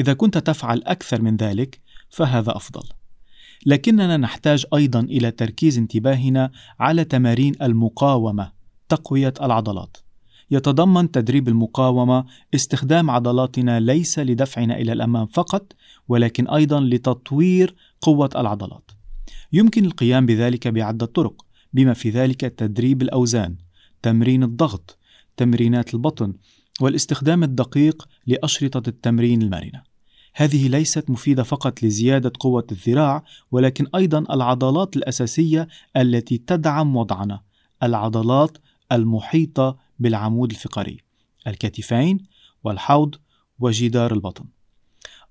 إذا 0.00 0.12
كنت 0.12 0.38
تفعل 0.38 0.82
أكثر 0.86 1.22
من 1.22 1.36
ذلك 1.36 1.80
فهذا 2.10 2.56
أفضل. 2.56 2.88
لكننا 3.66 4.16
نحتاج 4.16 4.66
أيضا 4.74 5.00
إلى 5.00 5.30
تركيز 5.30 5.78
انتباهنا 5.78 6.50
على 6.80 7.04
تمارين 7.04 7.54
المقاومة 7.62 8.52
تقوية 8.88 9.34
العضلات. 9.42 9.96
يتضمن 10.50 11.10
تدريب 11.10 11.48
المقاومة 11.48 12.24
استخدام 12.54 13.10
عضلاتنا 13.10 13.80
ليس 13.80 14.18
لدفعنا 14.18 14.76
إلى 14.76 14.92
الأمام 14.92 15.26
فقط 15.26 15.72
ولكن 16.08 16.48
أيضا 16.48 16.80
لتطوير 16.80 17.74
قوة 18.00 18.30
العضلات. 18.36 18.90
يمكن 19.52 19.84
القيام 19.84 20.26
بذلك 20.26 20.68
بعدة 20.68 21.06
طرق 21.06 21.44
بما 21.72 21.92
في 21.94 22.10
ذلك 22.10 22.40
تدريب 22.40 23.02
الأوزان 23.02 23.56
تمرين 24.02 24.42
الضغط 24.42 24.98
تمرينات 25.36 25.94
البطن 25.94 26.34
والاستخدام 26.80 27.42
الدقيق 27.42 28.08
لأشرطة 28.26 28.88
التمرين 28.88 29.42
المرنة. 29.42 29.82
هذه 30.34 30.68
ليست 30.68 31.10
مفيدة 31.10 31.42
فقط 31.42 31.82
لزيادة 31.82 32.32
قوة 32.40 32.66
الذراع 32.72 33.24
ولكن 33.50 33.86
أيضا 33.94 34.18
العضلات 34.18 34.96
الأساسية 34.96 35.68
التي 35.96 36.38
تدعم 36.38 36.96
وضعنا 36.96 37.40
العضلات 37.82 38.58
المحيطة 38.92 39.76
بالعمود 39.98 40.50
الفقري 40.50 41.00
الكتفين 41.46 42.18
والحوض 42.64 43.14
وجدار 43.58 44.12
البطن. 44.12 44.44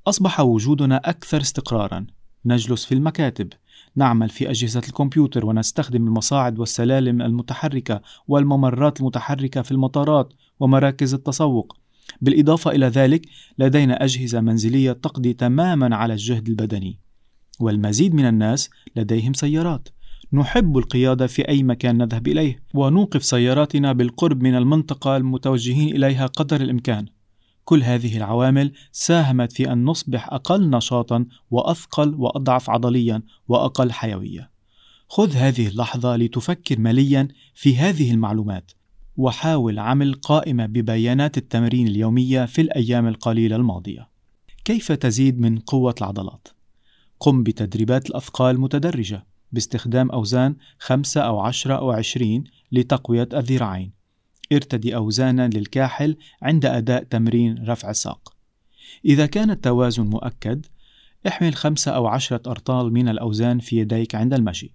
أصبح 0.08 0.40
وجودنا 0.40 0.98
أكثر 1.06 1.42
استقرارا. 1.42 2.06
نجلس 2.46 2.86
في 2.86 2.94
المكاتب 2.94 3.50
نعمل 3.96 4.30
في 4.30 4.50
أجهزة 4.50 4.82
الكمبيوتر 4.88 5.46
ونستخدم 5.46 6.08
المصاعد 6.08 6.60
والسلالم 6.60 7.22
المتحركة 7.22 8.02
والممرات 8.28 9.00
المتحركة 9.00 9.62
في 9.62 9.72
المطارات 9.72 10.34
ومراكز 10.60 11.14
التسوق. 11.14 11.78
بالإضافة 12.22 12.72
إلى 12.72 12.86
ذلك 12.86 13.26
لدينا 13.60 14.04
أجهزة 14.04 14.42
منزلية 14.42 14.92
تقضي 14.92 15.34
تماما 15.34 15.96
على 15.96 16.14
الجهد 16.14 16.48
البدني 16.50 17.00
والمزيد 17.60 18.14
من 18.14 18.26
الناس 18.26 18.70
لديهم 18.96 19.34
سيارات. 19.34 19.90
نحب 20.34 20.78
القيادة 20.78 21.28
في 21.28 21.48
أي 21.50 21.64
مكان 21.64 21.98
نذهب 21.98 22.28
إليه 22.28 22.64
ونوقف 22.74 23.26
سياراتنا 23.26 23.94
بالقرب 23.94 24.44
من 24.44 24.56
المنطقة 24.56 25.18
المتوجهين 25.18 25.96
إليها 25.96 26.26
قدر 26.26 26.62
الإمكان. 26.62 27.06
كل 27.66 27.84
هذه 27.84 28.18
العوامل 28.18 28.72
ساهمت 28.92 29.52
في 29.52 29.72
أن 29.72 29.86
نصبح 29.86 30.34
أقل 30.34 30.70
نشاطا 30.70 31.26
وأثقل 31.52 32.16
وأضعف 32.16 32.70
عضليا 32.70 33.22
وأقل 33.48 33.92
حيوية. 33.92 34.50
خذ 35.08 35.32
هذه 35.32 35.68
اللحظة 35.68 36.16
لتفكر 36.16 36.80
مليا 36.80 37.28
في 37.56 37.78
هذه 37.78 38.12
المعلومات. 38.12 38.72
وحاول 39.18 39.80
عمل 39.80 40.14
قائمة 40.14 40.66
ببيانات 40.66 41.38
التمرين 41.38 41.88
اليومية 41.88 42.46
في 42.46 42.62
الأيام 42.62 43.08
القليلة 43.08 43.56
الماضية. 43.56 44.10
كيف 44.66 44.92
تزيد 44.92 45.40
من 45.40 45.60
قوة 45.60 45.96
العضلات؟ 46.02 46.48
قم 47.20 47.44
بتدريبات 47.44 48.10
الأثقال 48.10 48.60
متدرجة 48.60 49.26
باستخدام 49.52 50.12
أوزان 50.12 50.56
5 50.80 51.22
أو 51.22 51.40
10 51.40 51.76
أو 51.76 51.92
20 51.92 52.44
لتقوية 52.72 53.30
الذراعين. 53.34 53.92
ارتدي 54.52 54.96
أوزانا 54.96 55.48
للكاحل 55.48 56.18
عند 56.42 56.66
أداء 56.66 57.04
تمرين 57.04 57.66
رفع 57.68 57.90
الساق. 57.90 58.34
إذا 59.06 59.26
كان 59.26 59.52
التوازن 59.52 60.04
مؤكد، 60.04 60.66
احمل 61.28 61.56
خمسة 61.56 61.92
أو 61.92 62.08
عشرة 62.08 62.42
أرطال 62.52 62.94
من 62.94 63.10
الأوزان 63.10 63.60
في 63.60 63.78
يديك 63.78 64.16
عند 64.16 64.34
المشي. 64.34 64.74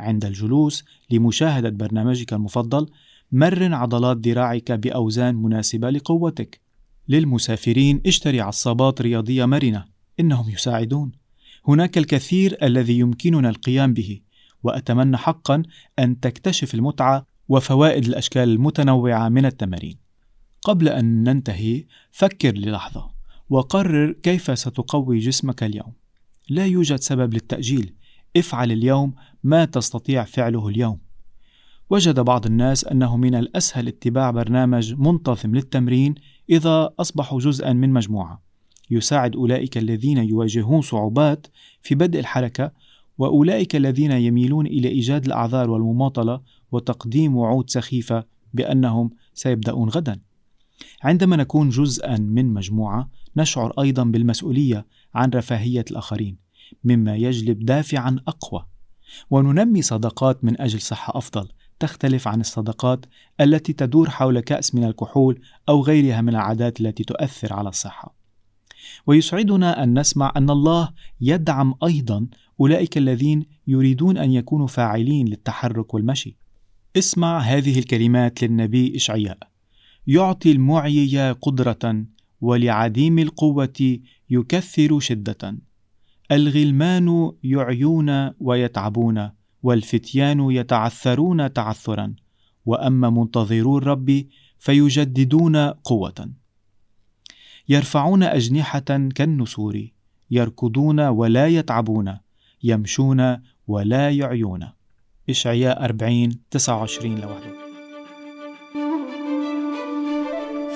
عند 0.00 0.24
الجلوس 0.24 0.84
لمشاهدة 1.10 1.70
برنامجك 1.70 2.32
المفضل، 2.32 2.88
مرن 3.32 3.74
عضلات 3.74 4.16
ذراعك 4.16 4.72
بأوزان 4.72 5.34
مناسبة 5.34 5.90
لقوتك. 5.90 6.60
للمسافرين 7.08 8.02
اشتري 8.06 8.40
عصابات 8.40 9.02
رياضية 9.02 9.44
مرنة، 9.44 9.84
إنهم 10.20 10.50
يساعدون. 10.50 11.12
هناك 11.68 11.98
الكثير 11.98 12.56
الذي 12.62 12.98
يمكننا 12.98 13.48
القيام 13.48 13.94
به، 13.94 14.20
وأتمنى 14.62 15.16
حقا 15.16 15.62
أن 15.98 16.20
تكتشف 16.20 16.74
المتعة 16.74 17.26
وفوائد 17.48 18.04
الأشكال 18.04 18.48
المتنوعة 18.48 19.28
من 19.28 19.46
التمارين. 19.46 19.96
قبل 20.62 20.88
أن 20.88 21.24
ننتهي، 21.24 21.84
فكر 22.10 22.52
للحظة 22.52 23.10
وقرر 23.50 24.12
كيف 24.12 24.58
ستقوي 24.58 25.18
جسمك 25.18 25.62
اليوم. 25.62 25.92
لا 26.48 26.66
يوجد 26.66 26.96
سبب 26.96 27.34
للتأجيل، 27.34 27.94
افعل 28.36 28.72
اليوم 28.72 29.14
ما 29.44 29.64
تستطيع 29.64 30.24
فعله 30.24 30.68
اليوم. 30.68 30.98
وجد 31.92 32.20
بعض 32.20 32.46
الناس 32.46 32.84
أنه 32.84 33.16
من 33.16 33.34
الأسهل 33.34 33.88
اتباع 33.88 34.30
برنامج 34.30 34.94
منتظم 34.94 35.54
للتمرين 35.54 36.14
إذا 36.50 36.90
أصبحوا 37.00 37.40
جزءا 37.40 37.72
من 37.72 37.92
مجموعة. 37.92 38.42
يساعد 38.90 39.36
أولئك 39.36 39.78
الذين 39.78 40.18
يواجهون 40.18 40.80
صعوبات 40.80 41.46
في 41.82 41.94
بدء 41.94 42.20
الحركة 42.20 42.72
وأولئك 43.18 43.76
الذين 43.76 44.12
يميلون 44.12 44.66
إلى 44.66 44.88
إيجاد 44.88 45.26
الأعذار 45.26 45.70
والمماطلة 45.70 46.40
وتقديم 46.72 47.36
وعود 47.36 47.70
سخيفة 47.70 48.24
بأنهم 48.54 49.10
سيبدأون 49.34 49.88
غدا. 49.88 50.20
عندما 51.02 51.36
نكون 51.36 51.68
جزءا 51.68 52.16
من 52.16 52.46
مجموعة 52.54 53.08
نشعر 53.36 53.72
أيضا 53.80 54.04
بالمسؤولية 54.04 54.86
عن 55.14 55.30
رفاهية 55.30 55.84
الآخرين 55.90 56.36
مما 56.84 57.16
يجلب 57.16 57.64
دافعا 57.64 58.16
أقوى 58.28 58.66
وننمي 59.30 59.82
صداقات 59.82 60.44
من 60.44 60.60
أجل 60.60 60.80
صحة 60.80 61.18
أفضل 61.18 61.48
تختلف 61.82 62.28
عن 62.28 62.40
الصداقات 62.40 63.06
التي 63.40 63.72
تدور 63.72 64.10
حول 64.10 64.40
كأس 64.40 64.74
من 64.74 64.84
الكحول 64.84 65.40
أو 65.68 65.82
غيرها 65.82 66.20
من 66.20 66.28
العادات 66.28 66.80
التي 66.80 67.04
تؤثر 67.04 67.52
على 67.52 67.68
الصحة. 67.68 68.14
ويسعدنا 69.06 69.82
أن 69.82 69.98
نسمع 69.98 70.32
أن 70.36 70.50
الله 70.50 70.90
يدعم 71.20 71.74
أيضا 71.84 72.26
أولئك 72.60 72.98
الذين 72.98 73.46
يريدون 73.66 74.18
أن 74.18 74.32
يكونوا 74.32 74.66
فاعلين 74.66 75.28
للتحرك 75.28 75.94
والمشي. 75.94 76.36
اسمع 76.96 77.38
هذه 77.38 77.78
الكلمات 77.78 78.42
للنبي 78.42 78.96
إشعياء: 78.96 79.38
يعطي 80.06 80.52
المعيي 80.52 81.30
قدرة 81.30 82.04
ولعديم 82.40 83.18
القوة 83.18 83.98
يكثر 84.30 85.00
شدة. 85.00 85.58
الغلمان 86.32 87.32
يعيون 87.44 88.30
ويتعبون 88.40 89.30
والفتيان 89.62 90.50
يتعثرون 90.50 91.52
تعثرا 91.52 92.14
وأما 92.66 93.10
منتظرو 93.10 93.78
الرب 93.78 94.26
فيجددون 94.58 95.56
قوة. 95.56 96.30
يرفعون 97.68 98.22
أجنحة 98.22 99.08
كالنسور 99.14 99.86
يركضون 100.30 101.00
ولا 101.00 101.46
يتعبون 101.46 102.18
يمشون 102.62 103.38
ولا 103.66 104.10
يعيون. 104.10 104.68
إشعياء 105.30 105.84
40 105.84 106.40
29 106.50 107.18
ل 107.18 107.24
21 107.24 107.62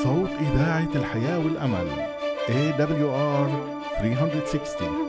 صوت 0.03 0.31
إذاعة 0.31 0.91
الحياة 0.95 1.39
والأمل 1.39 1.87
AWR 2.49 3.51
360 3.99 5.06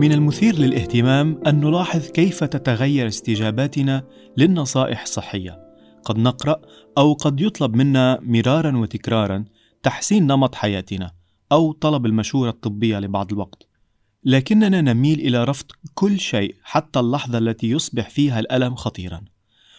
من 0.00 0.12
المثير 0.12 0.58
للاهتمام 0.58 1.40
أن 1.46 1.60
نلاحظ 1.60 2.06
كيف 2.06 2.44
تتغير 2.44 3.06
استجاباتنا 3.06 4.04
للنصائح 4.36 5.02
الصحية. 5.02 5.58
قد 6.04 6.18
نقرأ 6.18 6.60
أو 6.98 7.12
قد 7.12 7.40
يطلب 7.40 7.76
منا 7.76 8.18
مرارا 8.22 8.76
وتكرارا 8.76 9.44
تحسين 9.82 10.26
نمط 10.26 10.54
حياتنا 10.54 11.12
أو 11.52 11.72
طلب 11.72 12.06
المشورة 12.06 12.50
الطبية 12.50 12.98
لبعض 12.98 13.32
الوقت. 13.32 13.68
لكننا 14.24 14.80
نميل 14.80 15.20
إلى 15.20 15.44
رفض 15.44 15.66
كل 15.94 16.20
شيء 16.20 16.54
حتى 16.62 17.00
اللحظة 17.00 17.38
التي 17.38 17.70
يصبح 17.70 18.10
فيها 18.10 18.40
الألم 18.40 18.74
خطيرا. 18.74 19.20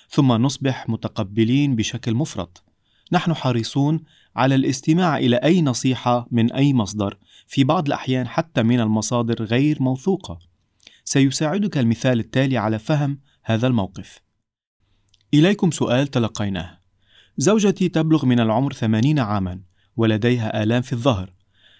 ثم 0.10 0.32
نصبح 0.32 0.90
متقبلين 0.90 1.76
بشكل 1.76 2.14
مفرط. 2.14 2.64
نحن 3.12 3.34
حريصون 3.34 4.00
على 4.36 4.56
الاستماع 4.56 5.18
إلى 5.18 5.36
أي 5.36 5.62
نصيحة 5.62 6.28
من 6.32 6.52
أي 6.52 6.74
مصدر 6.74 7.18
في 7.52 7.64
بعض 7.64 7.88
الأحيان 7.88 8.28
حتى 8.28 8.64
من 8.64 8.80
المصادر 8.80 9.44
غير 9.44 9.82
موثوقة. 9.82 10.40
سيساعدك 11.04 11.78
المثال 11.78 12.20
التالي 12.20 12.58
على 12.58 12.80
فهم 12.80 13.20
هذا 13.44 13.68
الموقف. 13.68 14.20
إليكم 15.34 15.72
سؤال 15.72 16.08
تلقيناه. 16.08 16.80
زوجتي 17.38 17.90
تبلغ 17.90 18.26
من 18.26 18.40
العمر 18.40 18.74
ثمانين 18.74 19.20
عاما 19.20 19.62
ولديها 19.96 20.64
آلام 20.64 20.82
في 20.82 20.94
الظهر. 20.94 21.34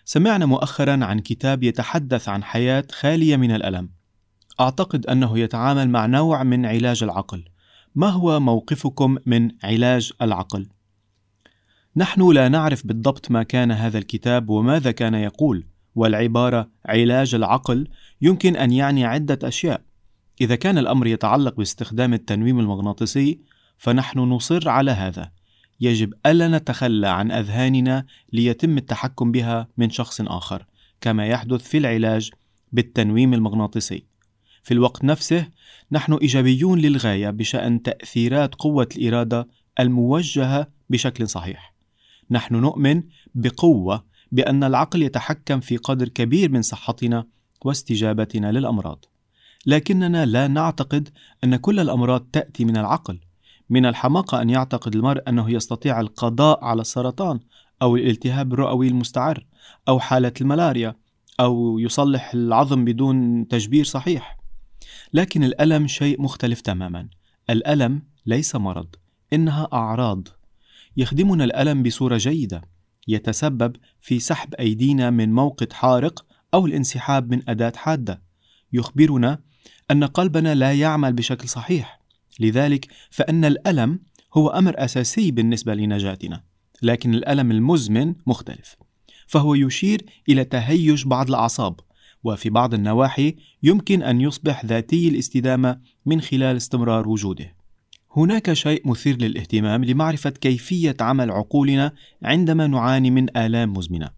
سمعنا 0.06 0.46
مؤخرا 0.46 1.06
عن 1.06 1.20
كتاب 1.20 1.64
يتحدث 1.64 2.30
عن 2.30 2.44
حياة 2.44 2.84
خالية 2.92 3.38
من 3.38 3.52
الألم. 3.52 3.90
أعتقد 4.60 5.06
أنه 5.06 5.40
يتعامل 5.40 5.90
مع 5.90 6.06
نوع 6.06 6.44
من 6.44 6.66
علاج 6.66 7.04
العقل. 7.04 7.46
ما 7.96 8.10
هو 8.10 8.40
موقفكم 8.40 9.18
من 9.26 9.52
علاج 9.64 10.12
العقل؟ 10.22 10.70
نحن 11.96 12.32
لا 12.32 12.50
نعرف 12.50 12.88
بالضبط 12.88 13.32
ما 13.32 13.44
كان 13.44 13.72
هذا 13.72 13.98
الكتاب 13.98 14.50
وماذا 14.50 14.92
كان 14.92 15.14
يقول 15.14 15.66
والعبارة 15.96 16.70
علاج 16.86 17.36
العقل 17.36 17.88
يمكن 18.22 18.56
أن 18.56 18.72
يعني 18.72 19.06
عدة 19.06 19.40
أشياء. 19.44 19.82
إذا 20.42 20.56
كان 20.56 20.78
الأمر 20.78 21.08
يتعلق 21.08 21.56
باستخدام 21.56 22.14
التنويم 22.14 22.60
المغناطيسي 22.60 23.40
فنحن 23.78 24.20
نصر 24.20 24.70
على 24.70 24.92
هذا. 24.92 25.32
يجب 25.82 26.14
ألا 26.26 26.48
نتخلى 26.48 27.08
عن 27.08 27.32
أذهاننا 27.32 28.06
ليتم 28.34 28.78
التحكم 28.78 29.32
بها 29.32 29.68
من 29.78 29.90
شخص 29.90 30.22
آخر 30.22 30.66
كما 31.02 31.28
يحدث 31.28 31.68
في 31.68 31.78
العلاج 31.78 32.32
بالتنويم 32.72 33.34
المغناطيسي. 33.34 34.06
في 34.64 34.74
الوقت 34.74 35.04
نفسه 35.04 35.48
نحن 35.92 36.14
إيجابيون 36.14 36.80
للغاية 36.80 37.30
بشأن 37.30 37.82
تأثيرات 37.82 38.56
قوة 38.56 38.90
الإرادة 38.98 39.48
الموجهة 39.80 40.68
بشكل 40.90 41.30
صحيح. 41.30 41.71
نحن 42.32 42.56
نؤمن 42.56 43.04
بقوة 43.36 44.04
بأن 44.32 44.64
العقل 44.64 45.04
يتحكم 45.04 45.60
في 45.60 45.78
قدر 45.78 46.08
كبير 46.08 46.52
من 46.52 46.62
صحتنا 46.62 47.26
واستجابتنا 47.66 48.52
للأمراض. 48.52 49.06
لكننا 49.66 50.26
لا 50.26 50.48
نعتقد 50.48 51.10
أن 51.44 51.56
كل 51.56 51.80
الأمراض 51.80 52.22
تأتي 52.22 52.66
من 52.66 52.78
العقل. 52.78 53.20
من 53.70 53.86
الحماقة 53.86 54.42
أن 54.42 54.50
يعتقد 54.50 54.96
المرء 54.96 55.30
أنه 55.30 55.52
يستطيع 55.52 56.00
القضاء 56.00 56.64
على 56.64 56.82
السرطان 56.82 57.40
أو 57.82 57.96
الالتهاب 57.96 58.54
الرئوي 58.54 58.88
المستعر 58.88 59.46
أو 59.88 60.00
حالة 60.00 60.34
الملاريا 60.42 60.96
أو 61.40 61.80
يصلح 61.80 62.34
العظم 62.34 62.86
بدون 62.86 63.48
تجبير 63.48 63.86
صحيح. 63.86 64.38
لكن 65.14 65.44
الألم 65.44 65.88
شيء 65.88 66.22
مختلف 66.22 66.62
تماما. 66.62 67.08
الألم 67.50 68.02
ليس 68.26 68.56
مرض 68.56 68.96
إنها 69.34 69.68
أعراض. 69.74 70.28
يخدمنا 70.98 71.44
الألم 71.44 71.84
بصورة 71.84 72.18
جيدة 72.18 72.62
يتسبب 73.08 73.76
في 74.02 74.20
سحب 74.20 74.54
أيدينا 74.54 75.10
من 75.10 75.34
موقد 75.34 75.74
حارق 75.74 76.26
أو 76.54 76.66
الانسحاب 76.66 77.32
من 77.32 77.50
أداة 77.50 77.74
حادة. 77.76 78.22
يخبرنا 78.74 79.40
أن 79.92 80.04
قلبنا 80.04 80.56
لا 80.56 80.74
يعمل 80.74 81.14
بشكل 81.14 81.50
صحيح 81.50 82.02
لذلك 82.40 82.88
فإن 83.10 83.46
الألم 83.46 84.00
هو 84.34 84.48
أمر 84.50 84.74
أساسي 84.78 85.32
بالنسبة 85.32 85.74
لنجاتنا 85.76 86.44
لكن 86.82 87.14
الألم 87.14 87.52
المزمن 87.52 88.16
مختلف 88.28 88.76
فهو 89.28 89.56
يشير 89.56 90.06
إلى 90.30 90.44
تهيج 90.44 91.08
بعض 91.08 91.28
الأعصاب 91.30 91.80
وفي 92.24 92.50
بعض 92.50 92.74
النواحي 92.74 93.36
يمكن 93.64 94.04
أن 94.04 94.22
يصبح 94.22 94.66
ذاتي 94.66 95.08
الاستدامة 95.08 95.80
من 96.06 96.22
خلال 96.22 96.58
استمرار 96.58 97.08
وجوده. 97.08 97.61
هناك 98.16 98.54
شيء 98.54 98.88
مثير 98.88 99.18
للاهتمام 99.18 99.86
لمعرفة 99.86 100.30
كيفية 100.30 100.96
عمل 101.00 101.32
عقولنا 101.32 101.94
عندما 102.24 102.68
نعاني 102.68 103.12
من 103.12 103.38
آلام 103.38 103.74
مزمنة. 103.74 104.10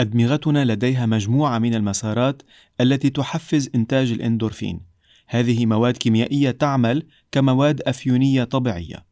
أدمغتنا 0.00 0.64
لديها 0.64 1.06
مجموعة 1.06 1.58
من 1.58 1.74
المسارات 1.74 2.42
التي 2.80 3.10
تحفز 3.10 3.70
إنتاج 3.74 4.12
الإندورفين. 4.12 4.80
هذه 5.26 5.66
مواد 5.66 5.96
كيميائية 5.96 6.50
تعمل 6.50 7.02
كمواد 7.32 7.82
أفيونية 7.82 8.44
طبيعية. 8.44 9.04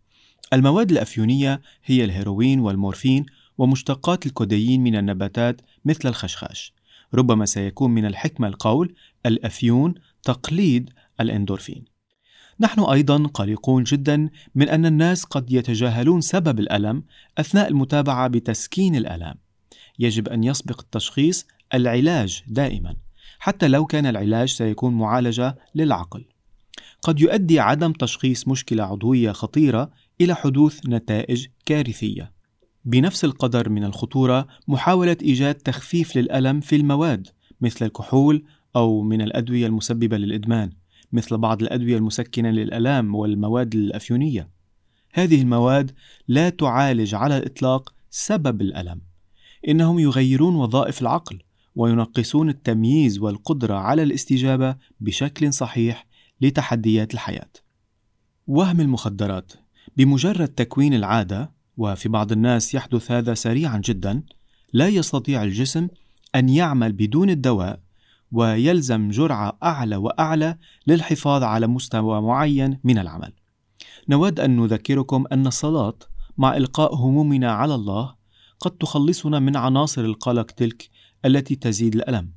المواد 0.52 0.90
الأفيونية 0.90 1.60
هي 1.84 2.04
الهيروين 2.04 2.60
والمورفين 2.60 3.26
ومشتقات 3.58 4.26
الكوديين 4.26 4.82
من 4.82 4.96
النباتات 4.96 5.60
مثل 5.84 6.08
الخشخاش. 6.08 6.72
ربما 7.14 7.46
سيكون 7.46 7.90
من 7.90 8.06
الحكمة 8.06 8.48
القول 8.48 8.94
الأفيون 9.26 9.94
تقليد 10.22 10.90
الإندورفين. 11.20 11.95
نحن 12.60 12.80
أيضا 12.80 13.26
قلقون 13.34 13.84
جدا 13.84 14.30
من 14.54 14.68
أن 14.68 14.86
الناس 14.86 15.24
قد 15.24 15.52
يتجاهلون 15.52 16.20
سبب 16.20 16.60
الألم 16.60 17.02
أثناء 17.38 17.68
المتابعة 17.68 18.28
بتسكين 18.28 18.96
الآلام. 18.96 19.34
يجب 19.98 20.28
أن 20.28 20.44
يسبق 20.44 20.80
التشخيص 20.80 21.46
العلاج 21.74 22.42
دائما، 22.46 22.96
حتى 23.38 23.68
لو 23.68 23.86
كان 23.86 24.06
العلاج 24.06 24.48
سيكون 24.48 24.94
معالجة 24.94 25.58
للعقل. 25.74 26.24
قد 27.02 27.20
يؤدي 27.20 27.60
عدم 27.60 27.92
تشخيص 27.92 28.48
مشكلة 28.48 28.82
عضوية 28.82 29.32
خطيرة 29.32 29.90
إلى 30.20 30.34
حدوث 30.34 30.86
نتائج 30.86 31.46
كارثية. 31.66 32.32
بنفس 32.84 33.24
القدر 33.24 33.68
من 33.68 33.84
الخطورة 33.84 34.46
محاولة 34.68 35.16
إيجاد 35.22 35.54
تخفيف 35.54 36.16
للألم 36.16 36.60
في 36.60 36.76
المواد 36.76 37.28
مثل 37.60 37.86
الكحول 37.86 38.44
أو 38.76 39.02
من 39.02 39.22
الأدوية 39.22 39.66
المسببة 39.66 40.16
للإدمان 40.16 40.70
مثل 41.16 41.38
بعض 41.38 41.62
الأدوية 41.62 41.96
المسكنة 41.96 42.50
للألام 42.50 43.14
والمواد 43.14 43.74
الأفيونية. 43.74 44.48
هذه 45.12 45.42
المواد 45.42 45.90
لا 46.28 46.48
تعالج 46.48 47.14
على 47.14 47.36
الإطلاق 47.36 47.94
سبب 48.10 48.60
الألم. 48.60 49.00
إنهم 49.68 49.98
يغيرون 49.98 50.54
وظائف 50.54 51.02
العقل 51.02 51.42
وينقصون 51.76 52.48
التمييز 52.48 53.18
والقدرة 53.18 53.74
على 53.74 54.02
الاستجابة 54.02 54.76
بشكل 55.00 55.52
صحيح 55.52 56.06
لتحديات 56.40 57.14
الحياة. 57.14 57.50
وهم 58.46 58.80
المخدرات 58.80 59.52
بمجرد 59.96 60.48
تكوين 60.48 60.94
العادة 60.94 61.52
وفي 61.76 62.08
بعض 62.08 62.32
الناس 62.32 62.74
يحدث 62.74 63.10
هذا 63.10 63.34
سريعا 63.34 63.80
جدا 63.84 64.22
لا 64.72 64.88
يستطيع 64.88 65.42
الجسم 65.42 65.88
أن 66.34 66.48
يعمل 66.48 66.92
بدون 66.92 67.30
الدواء 67.30 67.80
ويلزم 68.36 69.10
جرعة 69.10 69.58
أعلى 69.62 69.96
وأعلى 69.96 70.58
للحفاظ 70.86 71.42
على 71.42 71.66
مستوى 71.66 72.22
معين 72.22 72.80
من 72.84 72.98
العمل. 72.98 73.32
نود 74.08 74.40
أن 74.40 74.56
نذكركم 74.56 75.24
أن 75.32 75.46
الصلاة 75.46 75.98
مع 76.38 76.56
إلقاء 76.56 76.94
همومنا 76.94 77.52
على 77.52 77.74
الله 77.74 78.14
قد 78.60 78.70
تخلصنا 78.70 79.38
من 79.38 79.56
عناصر 79.56 80.04
القلق 80.04 80.46
تلك 80.46 80.90
التي 81.24 81.56
تزيد 81.56 81.94
الألم. 81.94 82.32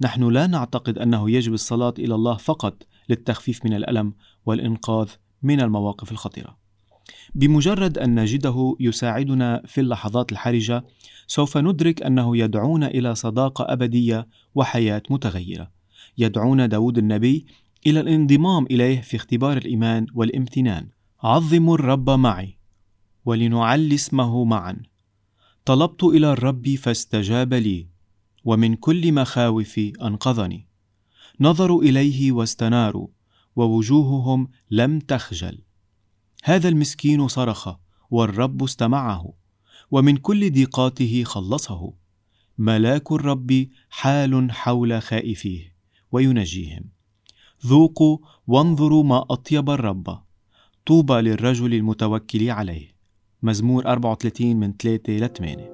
نحن 0.00 0.28
لا 0.28 0.46
نعتقد 0.46 0.98
أنه 0.98 1.30
يجب 1.30 1.54
الصلاة 1.54 1.94
إلى 1.98 2.14
الله 2.14 2.36
فقط 2.36 2.82
للتخفيف 3.08 3.64
من 3.64 3.74
الألم 3.74 4.14
والإنقاذ 4.46 5.08
من 5.42 5.60
المواقف 5.60 6.12
الخطره 6.12 6.63
بمجرد 7.34 7.98
أن 7.98 8.20
نجده 8.20 8.76
يساعدنا 8.80 9.62
في 9.66 9.80
اللحظات 9.80 10.32
الحرجة 10.32 10.84
سوف 11.26 11.58
ندرك 11.58 12.02
أنه 12.02 12.36
يدعونا 12.36 12.86
إلى 12.86 13.14
صداقة 13.14 13.72
أبدية 13.72 14.28
وحياة 14.54 15.02
متغيرة. 15.10 15.70
يدعونا 16.18 16.66
داود 16.66 16.98
النبي 16.98 17.46
إلى 17.86 18.00
الانضمام 18.00 18.66
إليه 18.70 19.00
في 19.00 19.16
اختبار 19.16 19.56
الإيمان 19.56 20.06
والامتنان. 20.14 20.88
عظموا 21.22 21.74
الرب 21.74 22.10
معي 22.10 22.58
ولنعلي 23.24 23.94
اسمه 23.94 24.44
معا. 24.44 24.76
طلبت 25.64 26.04
إلى 26.04 26.32
الرب 26.32 26.68
فاستجاب 26.68 27.54
لي 27.54 27.86
ومن 28.44 28.74
كل 28.74 29.12
مخاوفي 29.12 29.92
أنقذني. 30.02 30.66
نظروا 31.40 31.82
إليه 31.82 32.32
واستناروا 32.32 33.08
ووجوههم 33.56 34.48
لم 34.70 34.98
تخجل. 34.98 35.58
هذا 36.46 36.68
المسكين 36.68 37.28
صرخ 37.28 37.68
والرب 38.10 38.62
استمعه 38.62 39.32
ومن 39.90 40.16
كل 40.16 40.52
ضيقاته 40.52 41.24
خلصه. 41.24 41.92
ملاك 42.58 43.12
الرب 43.12 43.68
حال 43.90 44.52
حول 44.52 45.02
خائفيه 45.02 45.74
وينجيهم. 46.12 46.84
ذوقوا 47.66 48.18
وانظروا 48.46 49.04
ما 49.04 49.24
أطيب 49.30 49.70
الرب. 49.70 50.18
طوبى 50.86 51.14
للرجل 51.14 51.74
المتوكل 51.74 52.50
عليه. 52.50 52.94
مزمور 53.42 53.86
34 53.86 54.56
من 54.56 54.72
3 54.76 55.18
ل 55.18 55.28
8 55.28 55.70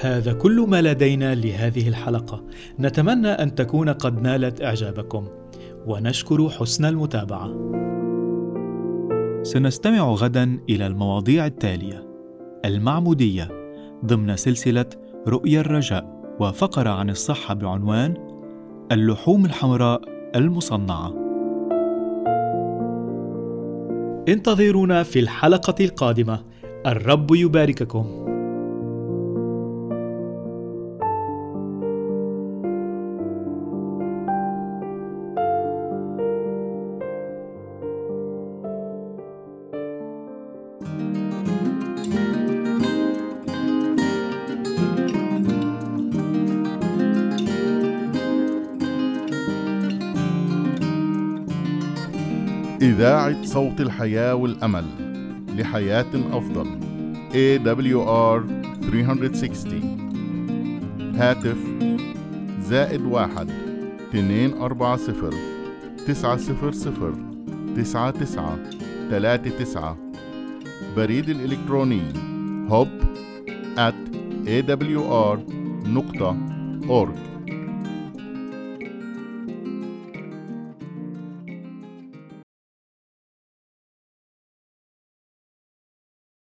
هذا 0.00 0.32
كل 0.32 0.66
ما 0.68 0.82
لدينا 0.82 1.34
لهذه 1.34 1.88
الحلقة. 1.88 2.44
نتمنى 2.78 3.28
أن 3.28 3.54
تكون 3.54 3.88
قد 3.88 4.22
نالت 4.22 4.62
إعجابكم. 4.62 5.28
ونشكر 5.86 6.50
حسن 6.50 6.84
المتابعة. 6.84 7.74
سنستمع 9.44 10.08
غدا 10.08 10.58
إلى 10.70 10.86
المواضيع 10.86 11.46
التالية: 11.46 12.06
المعمودية 12.64 13.48
ضمن 14.04 14.36
سلسلة 14.36 14.86
رؤيا 15.28 15.60
الرجاء، 15.60 16.34
وفقرة 16.40 16.90
عن 16.90 17.10
الصحة 17.10 17.54
بعنوان 17.54 18.14
اللحوم 18.92 19.44
الحمراء 19.44 20.00
المصنعة. 20.36 21.14
انتظرونا 24.28 25.02
في 25.02 25.18
الحلقة 25.18 25.84
القادمة. 25.84 26.40
الرب 26.86 27.34
يبارككم. 27.34 28.33
إذاعة 52.84 53.44
صوت 53.44 53.80
الحياة 53.80 54.34
والأمل 54.34 54.84
لحياة 55.58 56.06
أفضل 56.32 56.66
AWR 57.32 58.42
360 58.90 61.14
هاتف 61.16 61.56
زائد 62.60 63.00
واحد 63.00 63.50
اثنين 64.08 64.52
أربعة 64.52 64.96
صفر 64.96 65.34
تسعة 66.06 66.36
صفر 66.36 66.72
صفر 66.72 67.14
تسعة 67.76 68.10
تسعة 68.10 68.58
ثلاثة 69.10 69.58
تسعة. 69.58 69.96
بريد 70.96 71.28
الإلكتروني 71.28 72.02
hub 72.68 72.88
at 73.76 73.94
awr 74.46 75.38
نقطة 75.86 76.36
org. 76.88 77.33